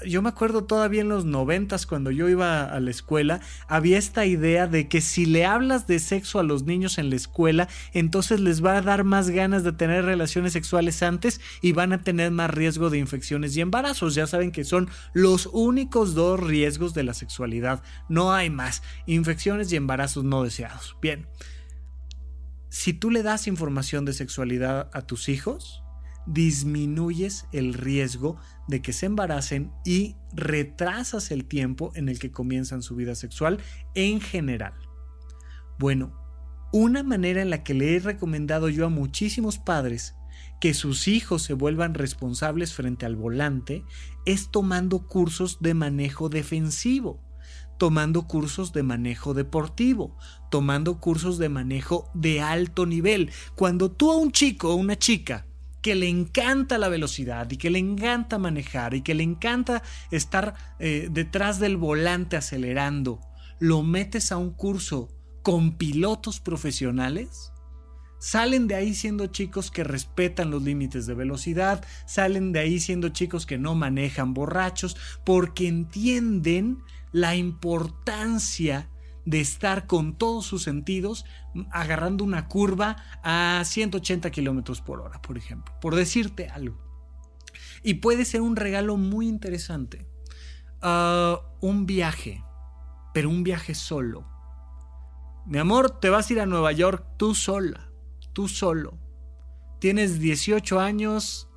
yo 0.06 0.22
me 0.22 0.28
acuerdo 0.28 0.64
todavía 0.64 1.00
en 1.00 1.08
los 1.08 1.24
noventas 1.24 1.86
cuando 1.86 2.10
yo 2.10 2.28
iba 2.28 2.64
a 2.64 2.80
la 2.80 2.90
escuela, 2.90 3.40
había 3.68 3.98
esta 3.98 4.26
idea 4.26 4.66
de 4.66 4.88
que 4.88 5.00
si 5.00 5.26
le 5.26 5.44
hablas 5.44 5.86
de 5.86 5.98
sexo 5.98 6.38
a 6.38 6.42
los 6.42 6.64
niños 6.64 6.98
en 6.98 7.10
la 7.10 7.16
escuela, 7.16 7.68
entonces 7.92 8.40
les 8.40 8.64
va 8.64 8.76
a 8.76 8.82
dar 8.82 9.04
más 9.04 9.30
ganas 9.30 9.64
de 9.64 9.72
tener 9.72 10.04
relaciones 10.04 10.52
sexuales 10.52 11.02
antes 11.02 11.40
y 11.62 11.72
van 11.72 11.92
a 11.92 12.02
tener 12.02 12.30
más 12.30 12.50
riesgo 12.50 12.90
de 12.90 12.98
infecciones 12.98 13.56
y 13.56 13.60
embarazos. 13.60 14.14
Ya 14.14 14.26
saben 14.26 14.52
que 14.52 14.64
son 14.64 14.88
los 15.12 15.48
únicos 15.52 16.14
dos 16.14 16.40
riesgos 16.40 16.94
de 16.94 17.04
la 17.04 17.14
sexualidad. 17.14 17.82
No 18.08 18.32
hay 18.32 18.50
más. 18.50 18.82
Infecciones 19.06 19.72
y 19.72 19.76
embarazos 19.76 20.24
no 20.24 20.42
deseados. 20.42 20.96
Bien. 21.00 21.26
Si 22.68 22.92
tú 22.92 23.10
le 23.10 23.24
das 23.24 23.48
información 23.48 24.04
de 24.04 24.12
sexualidad 24.12 24.90
a 24.92 25.02
tus 25.02 25.28
hijos, 25.28 25.82
disminuyes 26.26 27.46
el 27.52 27.74
riesgo 27.74 28.37
de 28.68 28.83
que 28.83 28.92
se 28.92 29.06
embaracen 29.06 29.72
y 29.85 30.16
retrasas 30.33 31.30
el 31.30 31.44
tiempo 31.44 31.92
en 31.94 32.09
el 32.09 32.18
que 32.18 32.30
comienzan 32.30 32.83
su 32.83 32.96
vida 32.96 33.14
sexual 33.14 33.59
en 33.94 34.20
general. 34.20 34.74
Bueno, 35.78 36.12
una 36.72 37.02
manera 37.02 37.42
en 37.42 37.50
la 37.50 37.64
que 37.64 37.74
le 37.74 37.96
he 37.96 37.98
recomendado 37.98 38.68
yo 38.68 38.87
a 38.87 38.90
muchísimos 38.90 39.59
padres 39.59 40.14
que 40.61 40.74
sus 40.74 41.09
hijos 41.09 41.42
se 41.42 41.54
vuelvan 41.54 41.94
responsables 41.94 42.74
frente 42.74 43.06
al 43.06 43.16
volante 43.16 43.83
es 44.26 44.50
tomando 44.50 45.06
cursos 45.06 45.59
de 45.61 45.74
manejo 45.74 46.28
defensivo, 46.28 47.20
tomando 47.78 48.28
cursos 48.28 48.72
de 48.72 48.83
manejo 48.83 49.33
deportivo, 49.33 50.16
tomando 50.50 51.00
cursos 51.00 51.38
de 51.38 51.48
manejo 51.48 52.11
de 52.14 52.42
alto 52.42 52.85
nivel. 52.85 53.33
Cuando 53.56 53.90
tú 53.90 54.12
a 54.12 54.16
un 54.16 54.30
chico 54.33 54.70
o 54.70 54.74
una 54.74 54.96
chica 54.96 55.46
que 55.82 55.94
le 55.94 56.08
encanta 56.08 56.78
la 56.78 56.88
velocidad 56.88 57.50
y 57.50 57.56
que 57.56 57.70
le 57.70 57.78
encanta 57.78 58.38
manejar 58.38 58.94
y 58.94 59.02
que 59.02 59.14
le 59.14 59.22
encanta 59.22 59.82
estar 60.10 60.54
eh, 60.78 61.08
detrás 61.10 61.58
del 61.58 61.76
volante 61.76 62.36
acelerando, 62.36 63.20
lo 63.58 63.82
metes 63.82 64.32
a 64.32 64.36
un 64.36 64.50
curso 64.50 65.08
con 65.42 65.76
pilotos 65.76 66.40
profesionales, 66.40 67.52
salen 68.18 68.66
de 68.68 68.74
ahí 68.74 68.94
siendo 68.94 69.26
chicos 69.28 69.70
que 69.70 69.84
respetan 69.84 70.50
los 70.50 70.62
límites 70.62 71.06
de 71.06 71.14
velocidad, 71.14 71.84
salen 72.06 72.52
de 72.52 72.60
ahí 72.60 72.78
siendo 72.78 73.08
chicos 73.08 73.46
que 73.46 73.58
no 73.58 73.74
manejan 73.74 74.34
borrachos, 74.34 74.96
porque 75.24 75.66
entienden 75.66 76.78
la 77.12 77.34
importancia 77.34 78.90
de 79.24 79.40
estar 79.40 79.86
con 79.86 80.16
todos 80.16 80.46
sus 80.46 80.62
sentidos 80.62 81.24
agarrando 81.70 82.24
una 82.24 82.48
curva 82.48 82.96
a 83.22 83.62
180 83.64 84.30
kilómetros 84.30 84.80
por 84.80 85.00
hora, 85.00 85.20
por 85.20 85.36
ejemplo, 85.36 85.74
por 85.80 85.94
decirte 85.94 86.48
algo. 86.48 86.78
Y 87.82 87.94
puede 87.94 88.24
ser 88.24 88.40
un 88.40 88.56
regalo 88.56 88.96
muy 88.96 89.28
interesante. 89.28 90.06
Ah, 90.82 91.40
un 91.60 91.86
viaje, 91.86 92.44
pero 93.12 93.28
un 93.28 93.42
viaje 93.42 93.74
solo. 93.74 94.26
Mi 95.46 95.58
amor, 95.58 95.98
te 96.00 96.10
vas 96.10 96.28
a 96.28 96.32
ir 96.32 96.40
a 96.40 96.46
Nueva 96.46 96.72
York 96.72 97.04
tú 97.16 97.34
sola, 97.34 97.90
tú 98.32 98.48
solo. 98.48 98.98
Tienes 99.78 100.20
18 100.20 100.78
años, 100.78 101.48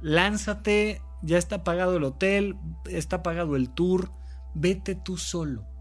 lánzate, 0.00 1.02
ya 1.22 1.38
está 1.38 1.64
pagado 1.64 1.96
el 1.96 2.04
hotel, 2.04 2.56
está 2.84 3.22
pagado 3.22 3.56
el 3.56 3.70
tour, 3.70 4.10
vete 4.54 4.94
tú 4.94 5.16
solo 5.16 5.71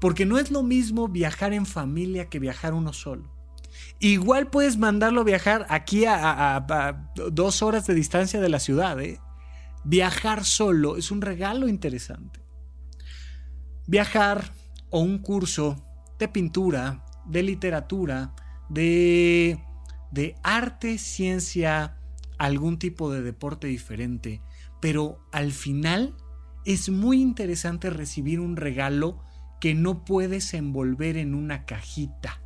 Porque 0.00 0.26
no 0.26 0.38
es 0.38 0.50
lo 0.50 0.62
mismo 0.62 1.08
viajar 1.08 1.52
en 1.52 1.66
familia 1.66 2.28
que 2.28 2.38
viajar 2.38 2.74
uno 2.74 2.92
solo. 2.92 3.30
Igual 3.98 4.48
puedes 4.48 4.78
mandarlo 4.78 5.24
viajar 5.24 5.66
aquí 5.68 6.04
a, 6.06 6.66
dos 7.30 7.62
horas 7.62 7.86
de 7.86 7.94
distancia 7.94 8.40
de 8.40 8.48
la 8.48 8.58
ciudad. 8.58 9.00
¿eh? 9.00 9.20
Viajar 9.84 10.44
solo 10.44 10.96
es 10.96 11.10
un 11.10 11.20
regalo 11.20 11.68
interesante. 11.68 12.40
Viajar 13.86 14.52
o 14.90 15.00
un 15.00 15.18
curso 15.18 15.84
de 16.18 16.28
pintura, 16.28 17.04
de 17.26 17.42
literatura, 17.42 18.34
de, 18.68 19.62
de 20.10 20.34
arte, 20.42 20.98
ciencia, 20.98 21.98
algún 22.38 22.78
tipo 22.78 23.12
de 23.12 23.22
deporte 23.22 23.66
diferente. 23.66 24.40
Pero 24.80 25.18
al 25.30 25.52
final 25.52 26.14
es 26.64 26.88
muy 26.88 27.20
interesante 27.20 27.90
recibir 27.90 28.40
un 28.40 28.56
regalo 28.56 29.22
que 29.60 29.74
no 29.74 30.04
puedes 30.04 30.54
envolver 30.54 31.16
en 31.16 31.34
una 31.34 31.66
cajita. 31.66 32.42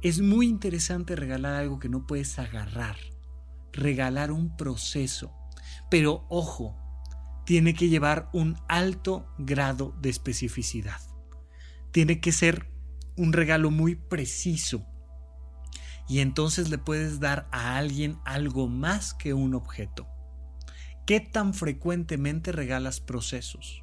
Es 0.00 0.20
muy 0.20 0.48
interesante 0.48 1.14
regalar 1.14 1.54
algo 1.54 1.78
que 1.78 1.88
no 1.88 2.06
puedes 2.06 2.38
agarrar, 2.38 2.96
regalar 3.72 4.32
un 4.32 4.56
proceso. 4.56 5.32
Pero 5.90 6.26
ojo, 6.28 6.76
tiene 7.44 7.74
que 7.74 7.88
llevar 7.88 8.30
un 8.32 8.56
alto 8.68 9.26
grado 9.38 9.94
de 10.00 10.08
especificidad. 10.08 11.00
Tiene 11.92 12.20
que 12.20 12.32
ser 12.32 12.72
un 13.16 13.32
regalo 13.32 13.70
muy 13.70 13.94
preciso. 13.94 14.86
Y 16.08 16.20
entonces 16.20 16.70
le 16.70 16.78
puedes 16.78 17.20
dar 17.20 17.48
a 17.52 17.76
alguien 17.76 18.18
algo 18.24 18.66
más 18.66 19.14
que 19.14 19.34
un 19.34 19.54
objeto. 19.54 20.08
¿Qué 21.06 21.20
tan 21.20 21.52
frecuentemente 21.52 22.52
regalas 22.52 23.00
procesos? 23.00 23.81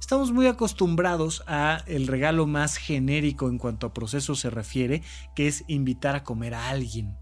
Estamos 0.00 0.32
muy 0.32 0.46
acostumbrados 0.46 1.42
a 1.46 1.82
el 1.86 2.06
regalo 2.06 2.46
más 2.46 2.76
genérico 2.76 3.48
en 3.48 3.58
cuanto 3.58 3.86
a 3.86 3.94
procesos 3.94 4.40
se 4.40 4.50
refiere, 4.50 5.02
que 5.34 5.48
es 5.48 5.64
invitar 5.68 6.16
a 6.16 6.24
comer 6.24 6.54
a 6.54 6.68
alguien. 6.68 7.16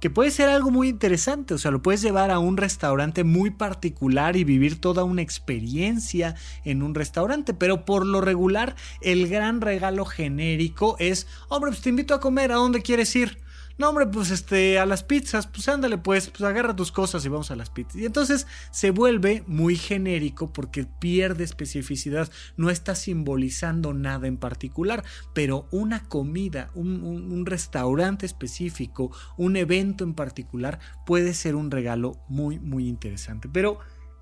Que 0.00 0.08
puede 0.08 0.30
ser 0.30 0.48
algo 0.48 0.70
muy 0.70 0.88
interesante, 0.88 1.52
o 1.52 1.58
sea, 1.58 1.70
lo 1.70 1.82
puedes 1.82 2.00
llevar 2.00 2.30
a 2.30 2.38
un 2.38 2.56
restaurante 2.56 3.22
muy 3.22 3.50
particular 3.50 4.34
y 4.34 4.44
vivir 4.44 4.80
toda 4.80 5.04
una 5.04 5.20
experiencia 5.20 6.36
en 6.64 6.82
un 6.82 6.94
restaurante, 6.94 7.52
pero 7.52 7.84
por 7.84 8.06
lo 8.06 8.22
regular 8.22 8.76
el 9.02 9.28
gran 9.28 9.60
regalo 9.60 10.06
genérico 10.06 10.96
es, 10.98 11.26
hombre, 11.48 11.70
pues 11.70 11.82
te 11.82 11.90
invito 11.90 12.14
a 12.14 12.20
comer, 12.20 12.50
¿a 12.50 12.56
dónde 12.56 12.80
quieres 12.80 13.14
ir? 13.14 13.38
No, 13.78 13.88
hombre, 13.88 14.06
pues 14.06 14.30
este, 14.30 14.78
a 14.78 14.84
las 14.84 15.02
pizzas, 15.02 15.46
pues 15.46 15.68
ándale, 15.68 15.96
pues, 15.96 16.28
pues 16.28 16.42
agarra 16.42 16.76
tus 16.76 16.92
cosas 16.92 17.24
y 17.24 17.28
vamos 17.28 17.50
a 17.50 17.56
las 17.56 17.70
pizzas. 17.70 17.96
Y 17.96 18.04
entonces 18.04 18.46
se 18.70 18.90
vuelve 18.90 19.42
muy 19.46 19.76
genérico 19.76 20.52
porque 20.52 20.84
pierde 20.84 21.44
especificidad, 21.44 22.30
no 22.56 22.68
está 22.68 22.94
simbolizando 22.94 23.94
nada 23.94 24.26
en 24.26 24.36
particular, 24.36 25.02
pero 25.32 25.66
una 25.70 26.08
comida, 26.08 26.70
un, 26.74 27.02
un 27.02 27.46
restaurante 27.46 28.26
específico, 28.26 29.12
un 29.38 29.56
evento 29.56 30.04
en 30.04 30.14
particular 30.14 30.78
puede 31.06 31.32
ser 31.32 31.54
un 31.54 31.70
regalo 31.70 32.20
muy, 32.28 32.58
muy 32.58 32.86
interesante. 32.86 33.48
Pero 33.50 33.78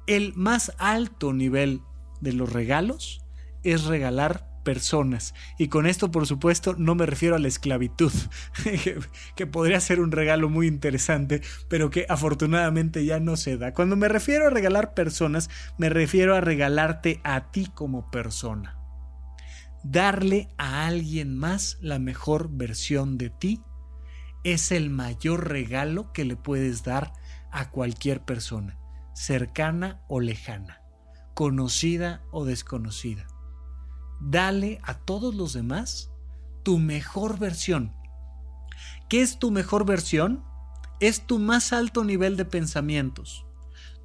el 0.07 0.35
más 0.35 0.73
alto 0.79 1.33
nivel 1.33 1.83
de 2.21 2.33
los 2.33 2.53
regalos 2.53 3.23
es 3.63 3.85
regalar 3.85 4.49
personas. 4.69 5.33
Y 5.57 5.69
con 5.69 5.87
esto, 5.87 6.11
por 6.11 6.27
supuesto, 6.27 6.75
no 6.77 6.95
me 6.95 7.07
refiero 7.07 7.35
a 7.35 7.39
la 7.39 7.49
esclavitud, 7.49 8.13
que 9.35 9.47
podría 9.47 9.81
ser 9.81 9.99
un 9.99 10.13
regalo 10.13 10.51
muy 10.51 10.67
interesante, 10.67 11.41
pero 11.69 11.89
que 11.89 12.05
afortunadamente 12.11 13.03
ya 13.07 13.19
no 13.19 13.39
se 13.39 13.57
da. 13.57 13.73
Cuando 13.73 13.97
me 13.97 14.09
refiero 14.09 14.47
a 14.47 14.51
regalar 14.51 14.93
personas, 14.93 15.49
me 15.79 15.89
refiero 15.89 16.37
a 16.37 16.43
regalarte 16.43 17.23
a 17.25 17.51
ti 17.51 17.71
como 17.75 18.11
persona. 18.11 18.77
Darle 19.85 20.51
a 20.59 20.87
alguien 20.87 21.35
más 21.35 21.79
la 21.81 21.99
mejor 21.99 22.51
versión 22.51 23.17
de 23.17 23.31
ti 23.31 23.63
es 24.45 24.71
el 24.71 24.91
mayor 24.91 25.49
regalo 25.49 26.13
que 26.13 26.27
le 26.27 26.37
puedes 26.37 26.85
dar 26.85 27.15
a 27.51 27.71
cualquier 27.71 28.23
persona, 28.23 28.79
cercana 29.15 30.03
o 30.09 30.21
lejana, 30.21 30.83
conocida 31.33 32.21
o 32.33 32.45
desconocida 32.45 33.27
dale 34.21 34.81
a 34.83 34.95
todos 34.95 35.35
los 35.35 35.53
demás 35.53 36.11
tu 36.63 36.79
mejor 36.79 37.39
versión. 37.39 37.95
¿Qué 39.09 39.23
es 39.23 39.39
tu 39.39 39.51
mejor 39.51 39.87
versión? 39.87 40.45
Es 41.01 41.27
tu 41.27 41.39
más 41.39 41.73
alto 41.73 42.05
nivel 42.05 42.37
de 42.37 42.45
pensamientos, 42.45 43.47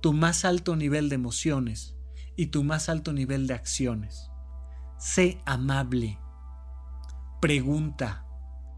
tu 0.01 0.13
más 0.13 0.45
alto 0.45 0.75
nivel 0.75 1.09
de 1.09 1.15
emociones 1.15 1.95
y 2.35 2.47
tu 2.47 2.63
más 2.63 2.89
alto 2.89 3.13
nivel 3.13 3.47
de 3.47 3.55
acciones. 3.55 4.29
Sé 4.97 5.41
amable, 5.45 6.19
pregunta, 7.41 8.25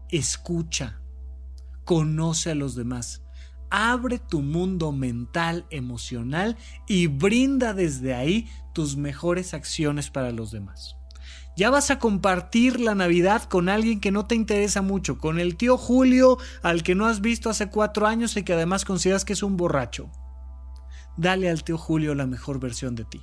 escucha, 0.08 1.00
conoce 1.84 2.50
a 2.50 2.54
los 2.54 2.74
demás. 2.74 3.22
Abre 3.70 4.18
tu 4.18 4.42
mundo 4.42 4.92
mental, 4.92 5.66
emocional 5.70 6.56
y 6.88 7.08
brinda 7.08 7.74
desde 7.74 8.14
ahí 8.14 8.48
tus 8.72 8.96
mejores 8.96 9.54
acciones 9.54 10.10
para 10.10 10.32
los 10.32 10.50
demás. 10.50 10.96
Ya 11.56 11.70
vas 11.70 11.90
a 11.90 11.98
compartir 11.98 12.80
la 12.80 12.94
Navidad 12.94 13.44
con 13.44 13.70
alguien 13.70 13.98
que 13.98 14.12
no 14.12 14.26
te 14.26 14.34
interesa 14.34 14.82
mucho, 14.82 15.16
con 15.16 15.40
el 15.40 15.56
tío 15.56 15.78
Julio 15.78 16.36
al 16.62 16.82
que 16.82 16.94
no 16.94 17.06
has 17.06 17.22
visto 17.22 17.48
hace 17.48 17.70
cuatro 17.70 18.06
años 18.06 18.36
y 18.36 18.42
que 18.42 18.52
además 18.52 18.84
consideras 18.84 19.24
que 19.24 19.32
es 19.32 19.42
un 19.42 19.56
borracho. 19.56 20.10
Dale 21.16 21.48
al 21.48 21.64
tío 21.64 21.78
Julio 21.78 22.14
la 22.14 22.26
mejor 22.26 22.60
versión 22.60 22.94
de 22.94 23.06
ti. 23.06 23.22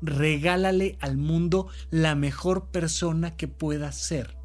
Regálale 0.00 0.96
al 1.00 1.18
mundo 1.18 1.68
la 1.90 2.14
mejor 2.14 2.70
persona 2.70 3.36
que 3.36 3.48
puedas 3.48 3.98
ser. 3.98 4.38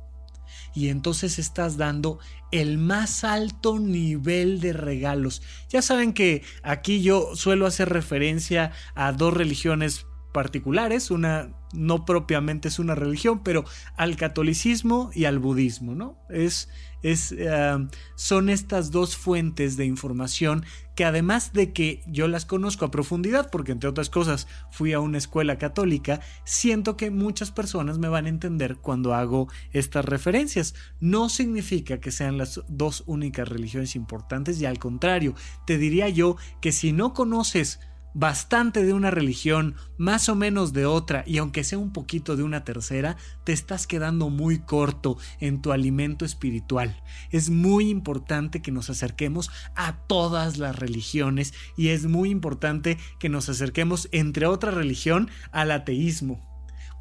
Y 0.75 0.89
entonces 0.89 1.39
estás 1.39 1.77
dando 1.77 2.19
el 2.51 2.77
más 2.77 3.23
alto 3.23 3.79
nivel 3.79 4.59
de 4.59 4.73
regalos. 4.73 5.41
Ya 5.69 5.81
saben 5.81 6.11
que 6.11 6.43
aquí 6.61 7.01
yo 7.01 7.35
suelo 7.35 7.67
hacer 7.67 7.87
referencia 7.87 8.73
a 8.95 9.13
dos 9.13 9.33
religiones 9.33 10.07
particulares, 10.33 11.11
una 11.11 11.49
no 11.73 12.05
propiamente 12.05 12.67
es 12.67 12.79
una 12.79 12.95
religión, 12.95 13.41
pero 13.43 13.65
al 13.97 14.15
catolicismo 14.15 15.09
y 15.13 15.25
al 15.25 15.39
budismo, 15.39 15.95
¿no? 15.95 16.17
Es, 16.29 16.69
es, 17.01 17.33
eh, 17.37 17.87
son 18.15 18.49
estas 18.49 18.91
dos 18.91 19.17
fuentes 19.17 19.75
de 19.75 19.85
información 19.85 20.65
que 20.95 21.05
además 21.05 21.53
de 21.53 21.73
que 21.73 22.03
yo 22.05 22.27
las 22.27 22.45
conozco 22.45 22.85
a 22.85 22.91
profundidad, 22.91 23.49
porque 23.49 23.71
entre 23.71 23.89
otras 23.89 24.11
cosas 24.11 24.47
fui 24.69 24.93
a 24.93 24.99
una 24.99 25.17
escuela 25.17 25.57
católica, 25.57 26.21
siento 26.45 26.95
que 26.95 27.09
muchas 27.09 27.51
personas 27.51 27.97
me 27.97 28.09
van 28.09 28.27
a 28.27 28.29
entender 28.29 28.77
cuando 28.77 29.15
hago 29.15 29.47
estas 29.71 30.05
referencias. 30.05 30.75
No 30.99 31.29
significa 31.29 31.99
que 31.99 32.11
sean 32.11 32.37
las 32.37 32.61
dos 32.67 33.03
únicas 33.07 33.47
religiones 33.49 33.95
importantes 33.95 34.61
y 34.61 34.67
al 34.67 34.77
contrario, 34.77 35.33
te 35.65 35.79
diría 35.79 36.09
yo 36.09 36.37
que 36.61 36.71
si 36.71 36.93
no 36.93 37.13
conoces 37.13 37.79
bastante 38.13 38.83
de 38.83 38.93
una 38.93 39.11
religión, 39.11 39.75
más 39.97 40.29
o 40.29 40.35
menos 40.35 40.73
de 40.73 40.85
otra, 40.85 41.23
y 41.25 41.37
aunque 41.37 41.63
sea 41.63 41.77
un 41.77 41.93
poquito 41.93 42.35
de 42.35 42.43
una 42.43 42.63
tercera, 42.63 43.17
te 43.43 43.53
estás 43.53 43.87
quedando 43.87 44.29
muy 44.29 44.59
corto 44.59 45.17
en 45.39 45.61
tu 45.61 45.71
alimento 45.71 46.25
espiritual. 46.25 47.01
Es 47.31 47.49
muy 47.49 47.89
importante 47.89 48.61
que 48.61 48.71
nos 48.71 48.89
acerquemos 48.89 49.49
a 49.75 49.97
todas 50.07 50.57
las 50.57 50.77
religiones 50.77 51.53
y 51.77 51.89
es 51.89 52.05
muy 52.05 52.29
importante 52.29 52.97
que 53.19 53.29
nos 53.29 53.49
acerquemos, 53.49 54.09
entre 54.11 54.45
otra 54.45 54.71
religión, 54.71 55.29
al 55.51 55.71
ateísmo 55.71 56.41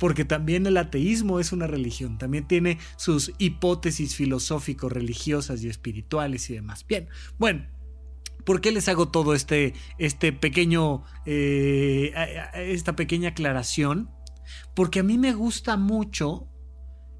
porque 0.02 0.24
también 0.24 0.66
el 0.66 0.78
ateísmo 0.78 1.38
es 1.38 1.52
una 1.52 1.68
religión, 1.68 2.18
también 2.18 2.48
tiene 2.48 2.78
sus 2.96 3.32
hipótesis 3.38 4.16
filosófico-religiosas 4.16 5.62
y 5.62 5.68
espirituales 5.68 6.50
y 6.50 6.54
demás. 6.54 6.84
Bien, 6.84 7.06
bueno, 7.38 7.66
¿Por 8.44 8.60
qué 8.60 8.72
les 8.72 8.88
hago 8.88 9.08
todo 9.08 9.34
este, 9.34 9.74
este 9.98 10.32
pequeño, 10.32 11.04
eh, 11.26 12.12
esta 12.54 12.96
pequeña 12.96 13.30
aclaración? 13.30 14.10
Porque 14.74 15.00
a 15.00 15.02
mí 15.02 15.18
me 15.18 15.32
gusta 15.32 15.76
mucho 15.76 16.48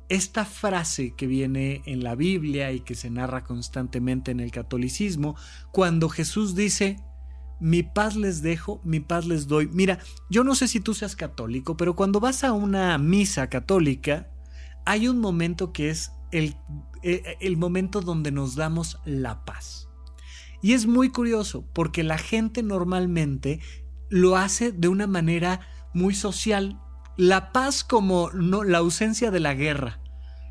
esta 0.08 0.44
frase 0.44 1.14
que 1.16 1.26
viene 1.26 1.82
en 1.86 2.04
la 2.04 2.14
Biblia 2.14 2.72
y 2.72 2.80
que 2.80 2.94
se 2.94 3.08
narra 3.08 3.44
constantemente 3.44 4.30
en 4.30 4.40
el 4.40 4.50
catolicismo, 4.50 5.36
cuando 5.70 6.10
Jesús 6.10 6.54
dice, 6.54 6.98
mi 7.60 7.82
paz 7.82 8.16
les 8.16 8.42
dejo, 8.42 8.82
mi 8.84 9.00
paz 9.00 9.24
les 9.24 9.46
doy. 9.46 9.68
Mira, 9.72 10.00
yo 10.28 10.44
no 10.44 10.54
sé 10.54 10.68
si 10.68 10.80
tú 10.80 10.92
seas 10.92 11.16
católico, 11.16 11.76
pero 11.76 11.96
cuando 11.96 12.20
vas 12.20 12.44
a 12.44 12.52
una 12.52 12.98
misa 12.98 13.48
católica, 13.48 14.30
hay 14.84 15.08
un 15.08 15.18
momento 15.18 15.72
que 15.72 15.88
es 15.88 16.12
el, 16.30 16.56
eh, 17.02 17.36
el 17.40 17.56
momento 17.56 18.00
donde 18.00 18.32
nos 18.32 18.54
damos 18.54 18.98
la 19.04 19.44
paz. 19.44 19.88
Y 20.62 20.74
es 20.74 20.86
muy 20.86 21.10
curioso 21.10 21.66
porque 21.74 22.04
la 22.04 22.18
gente 22.18 22.62
normalmente 22.62 23.60
lo 24.08 24.36
hace 24.36 24.70
de 24.70 24.88
una 24.88 25.06
manera 25.06 25.60
muy 25.92 26.14
social. 26.14 26.80
La 27.16 27.52
paz 27.52 27.84
como 27.84 28.30
la 28.30 28.78
ausencia 28.78 29.30
de 29.30 29.40
la 29.40 29.54
guerra. 29.54 29.98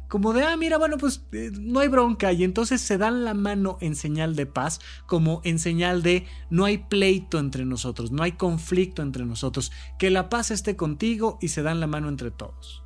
Como 0.09 0.33
de, 0.33 0.43
ah, 0.43 0.57
mira, 0.57 0.77
bueno, 0.77 0.97
pues 0.97 1.25
eh, 1.31 1.51
no 1.57 1.79
hay 1.79 1.87
bronca. 1.87 2.33
Y 2.33 2.43
entonces 2.43 2.81
se 2.81 2.97
dan 2.97 3.23
la 3.23 3.33
mano 3.33 3.77
en 3.79 3.95
señal 3.95 4.35
de 4.35 4.45
paz, 4.45 4.81
como 5.07 5.39
en 5.45 5.57
señal 5.57 6.03
de 6.03 6.27
no 6.49 6.65
hay 6.65 6.79
pleito 6.79 7.39
entre 7.39 7.63
nosotros, 7.63 8.11
no 8.11 8.21
hay 8.21 8.33
conflicto 8.33 9.01
entre 9.01 9.25
nosotros. 9.25 9.71
Que 9.97 10.09
la 10.09 10.27
paz 10.27 10.51
esté 10.51 10.75
contigo 10.75 11.39
y 11.41 11.47
se 11.47 11.61
dan 11.63 11.79
la 11.79 11.87
mano 11.87 12.09
entre 12.09 12.29
todos. 12.29 12.83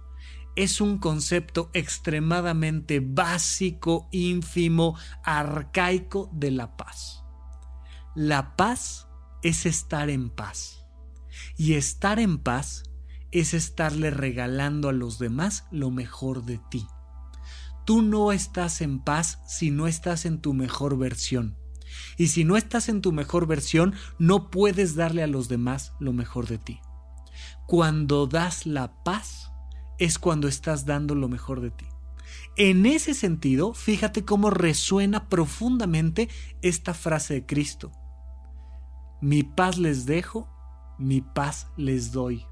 Es 0.55 0.81
un 0.81 0.97
concepto 0.99 1.69
extremadamente 1.73 3.01
básico, 3.01 4.07
ínfimo, 4.11 4.97
arcaico 5.23 6.29
de 6.33 6.51
la 6.51 6.77
paz. 6.77 7.23
La 8.15 8.55
paz 8.55 9.07
es 9.43 9.65
estar 9.65 10.09
en 10.09 10.29
paz. 10.29 10.85
Y 11.57 11.73
estar 11.73 12.19
en 12.19 12.37
paz 12.37 12.83
es 13.31 13.53
estarle 13.53 14.09
regalando 14.09 14.87
a 14.87 14.93
los 14.93 15.19
demás 15.19 15.65
lo 15.71 15.91
mejor 15.91 16.45
de 16.45 16.59
ti. 16.69 16.87
Tú 17.85 18.01
no 18.01 18.31
estás 18.31 18.81
en 18.81 18.99
paz 18.99 19.39
si 19.45 19.71
no 19.71 19.87
estás 19.87 20.25
en 20.25 20.39
tu 20.39 20.53
mejor 20.53 20.97
versión. 20.97 21.57
Y 22.17 22.27
si 22.27 22.45
no 22.45 22.57
estás 22.57 22.89
en 22.89 23.01
tu 23.01 23.11
mejor 23.11 23.45
versión, 23.45 23.93
no 24.17 24.49
puedes 24.49 24.95
darle 24.95 25.21
a 25.21 25.27
los 25.27 25.49
demás 25.49 25.93
lo 25.99 26.13
mejor 26.13 26.47
de 26.47 26.57
ti. 26.57 26.79
Cuando 27.67 28.27
das 28.27 28.65
la 28.65 29.03
paz, 29.03 29.51
es 29.99 30.19
cuando 30.19 30.47
estás 30.47 30.85
dando 30.85 31.15
lo 31.15 31.27
mejor 31.27 31.61
de 31.61 31.71
ti. 31.71 31.85
En 32.57 32.85
ese 32.85 33.13
sentido, 33.13 33.73
fíjate 33.73 34.23
cómo 34.23 34.49
resuena 34.49 35.27
profundamente 35.27 36.29
esta 36.61 36.93
frase 36.93 37.35
de 37.35 37.45
Cristo. 37.45 37.91
Mi 39.21 39.43
paz 39.43 39.77
les 39.77 40.05
dejo, 40.05 40.49
mi 40.97 41.21
paz 41.21 41.67
les 41.77 42.11
doy. 42.11 42.45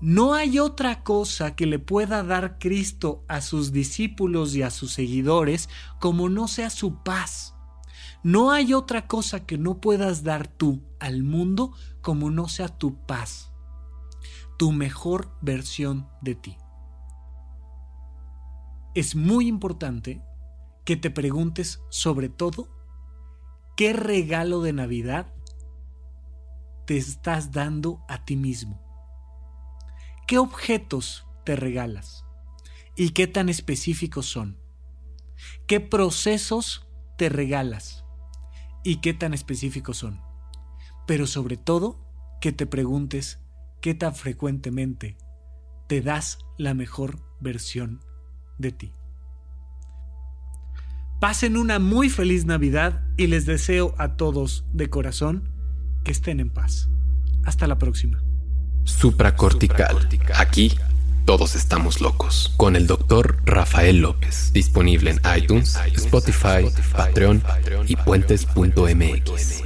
No 0.00 0.34
hay 0.34 0.58
otra 0.58 1.02
cosa 1.02 1.54
que 1.54 1.66
le 1.66 1.78
pueda 1.78 2.22
dar 2.22 2.58
Cristo 2.58 3.24
a 3.28 3.40
sus 3.40 3.72
discípulos 3.72 4.54
y 4.54 4.62
a 4.62 4.70
sus 4.70 4.92
seguidores 4.92 5.70
como 6.00 6.28
no 6.28 6.48
sea 6.48 6.68
su 6.68 7.02
paz. 7.02 7.54
No 8.22 8.50
hay 8.50 8.74
otra 8.74 9.06
cosa 9.06 9.46
que 9.46 9.56
no 9.56 9.80
puedas 9.80 10.22
dar 10.22 10.48
tú 10.48 10.82
al 11.00 11.22
mundo 11.22 11.72
como 12.02 12.30
no 12.30 12.48
sea 12.48 12.68
tu 12.68 13.06
paz, 13.06 13.52
tu 14.56 14.72
mejor 14.72 15.36
versión 15.40 16.08
de 16.20 16.34
ti. 16.34 16.56
Es 18.94 19.14
muy 19.14 19.46
importante 19.46 20.22
que 20.84 20.96
te 20.96 21.10
preguntes 21.10 21.82
sobre 21.90 22.28
todo 22.28 22.68
qué 23.76 23.92
regalo 23.92 24.62
de 24.62 24.72
Navidad 24.72 25.34
te 26.86 26.96
estás 26.96 27.52
dando 27.52 28.04
a 28.08 28.24
ti 28.24 28.36
mismo. 28.36 28.80
¿Qué 30.26 30.38
objetos 30.38 31.26
te 31.44 31.56
regalas? 31.56 32.24
¿Y 32.96 33.10
qué 33.10 33.26
tan 33.26 33.48
específicos 33.48 34.26
son? 34.26 34.58
¿Qué 35.66 35.80
procesos 35.80 36.88
te 37.18 37.28
regalas? 37.28 38.04
¿Y 38.82 39.00
qué 39.00 39.12
tan 39.12 39.34
específicos 39.34 39.98
son? 39.98 40.22
Pero 41.06 41.26
sobre 41.26 41.56
todo, 41.56 42.06
que 42.40 42.52
te 42.52 42.66
preguntes 42.66 43.40
qué 43.80 43.94
tan 43.94 44.14
frecuentemente 44.14 45.16
te 45.88 46.00
das 46.00 46.38
la 46.58 46.74
mejor 46.74 47.18
versión 47.40 48.00
de 48.58 48.72
ti. 48.72 48.92
Pasen 51.20 51.56
una 51.56 51.78
muy 51.78 52.10
feliz 52.10 52.44
Navidad 52.44 53.02
y 53.16 53.28
les 53.28 53.46
deseo 53.46 53.94
a 53.98 54.16
todos 54.16 54.64
de 54.72 54.90
corazón 54.90 55.48
que 56.04 56.12
estén 56.12 56.40
en 56.40 56.50
paz. 56.50 56.88
Hasta 57.44 57.66
la 57.66 57.78
próxima. 57.78 58.22
Supracortical. 58.84 60.08
Aquí 60.36 60.76
todos 61.26 61.56
estamos 61.56 62.00
locos. 62.00 62.54
Con 62.56 62.76
el 62.76 62.86
doctor 62.86 63.38
Rafael 63.44 63.98
López. 63.98 64.52
Disponible 64.52 65.10
en 65.10 65.20
iTunes, 65.36 65.76
Spotify, 65.94 66.70
Patreon 66.92 67.42
y 67.88 67.96
puentes.mx. 67.96 69.65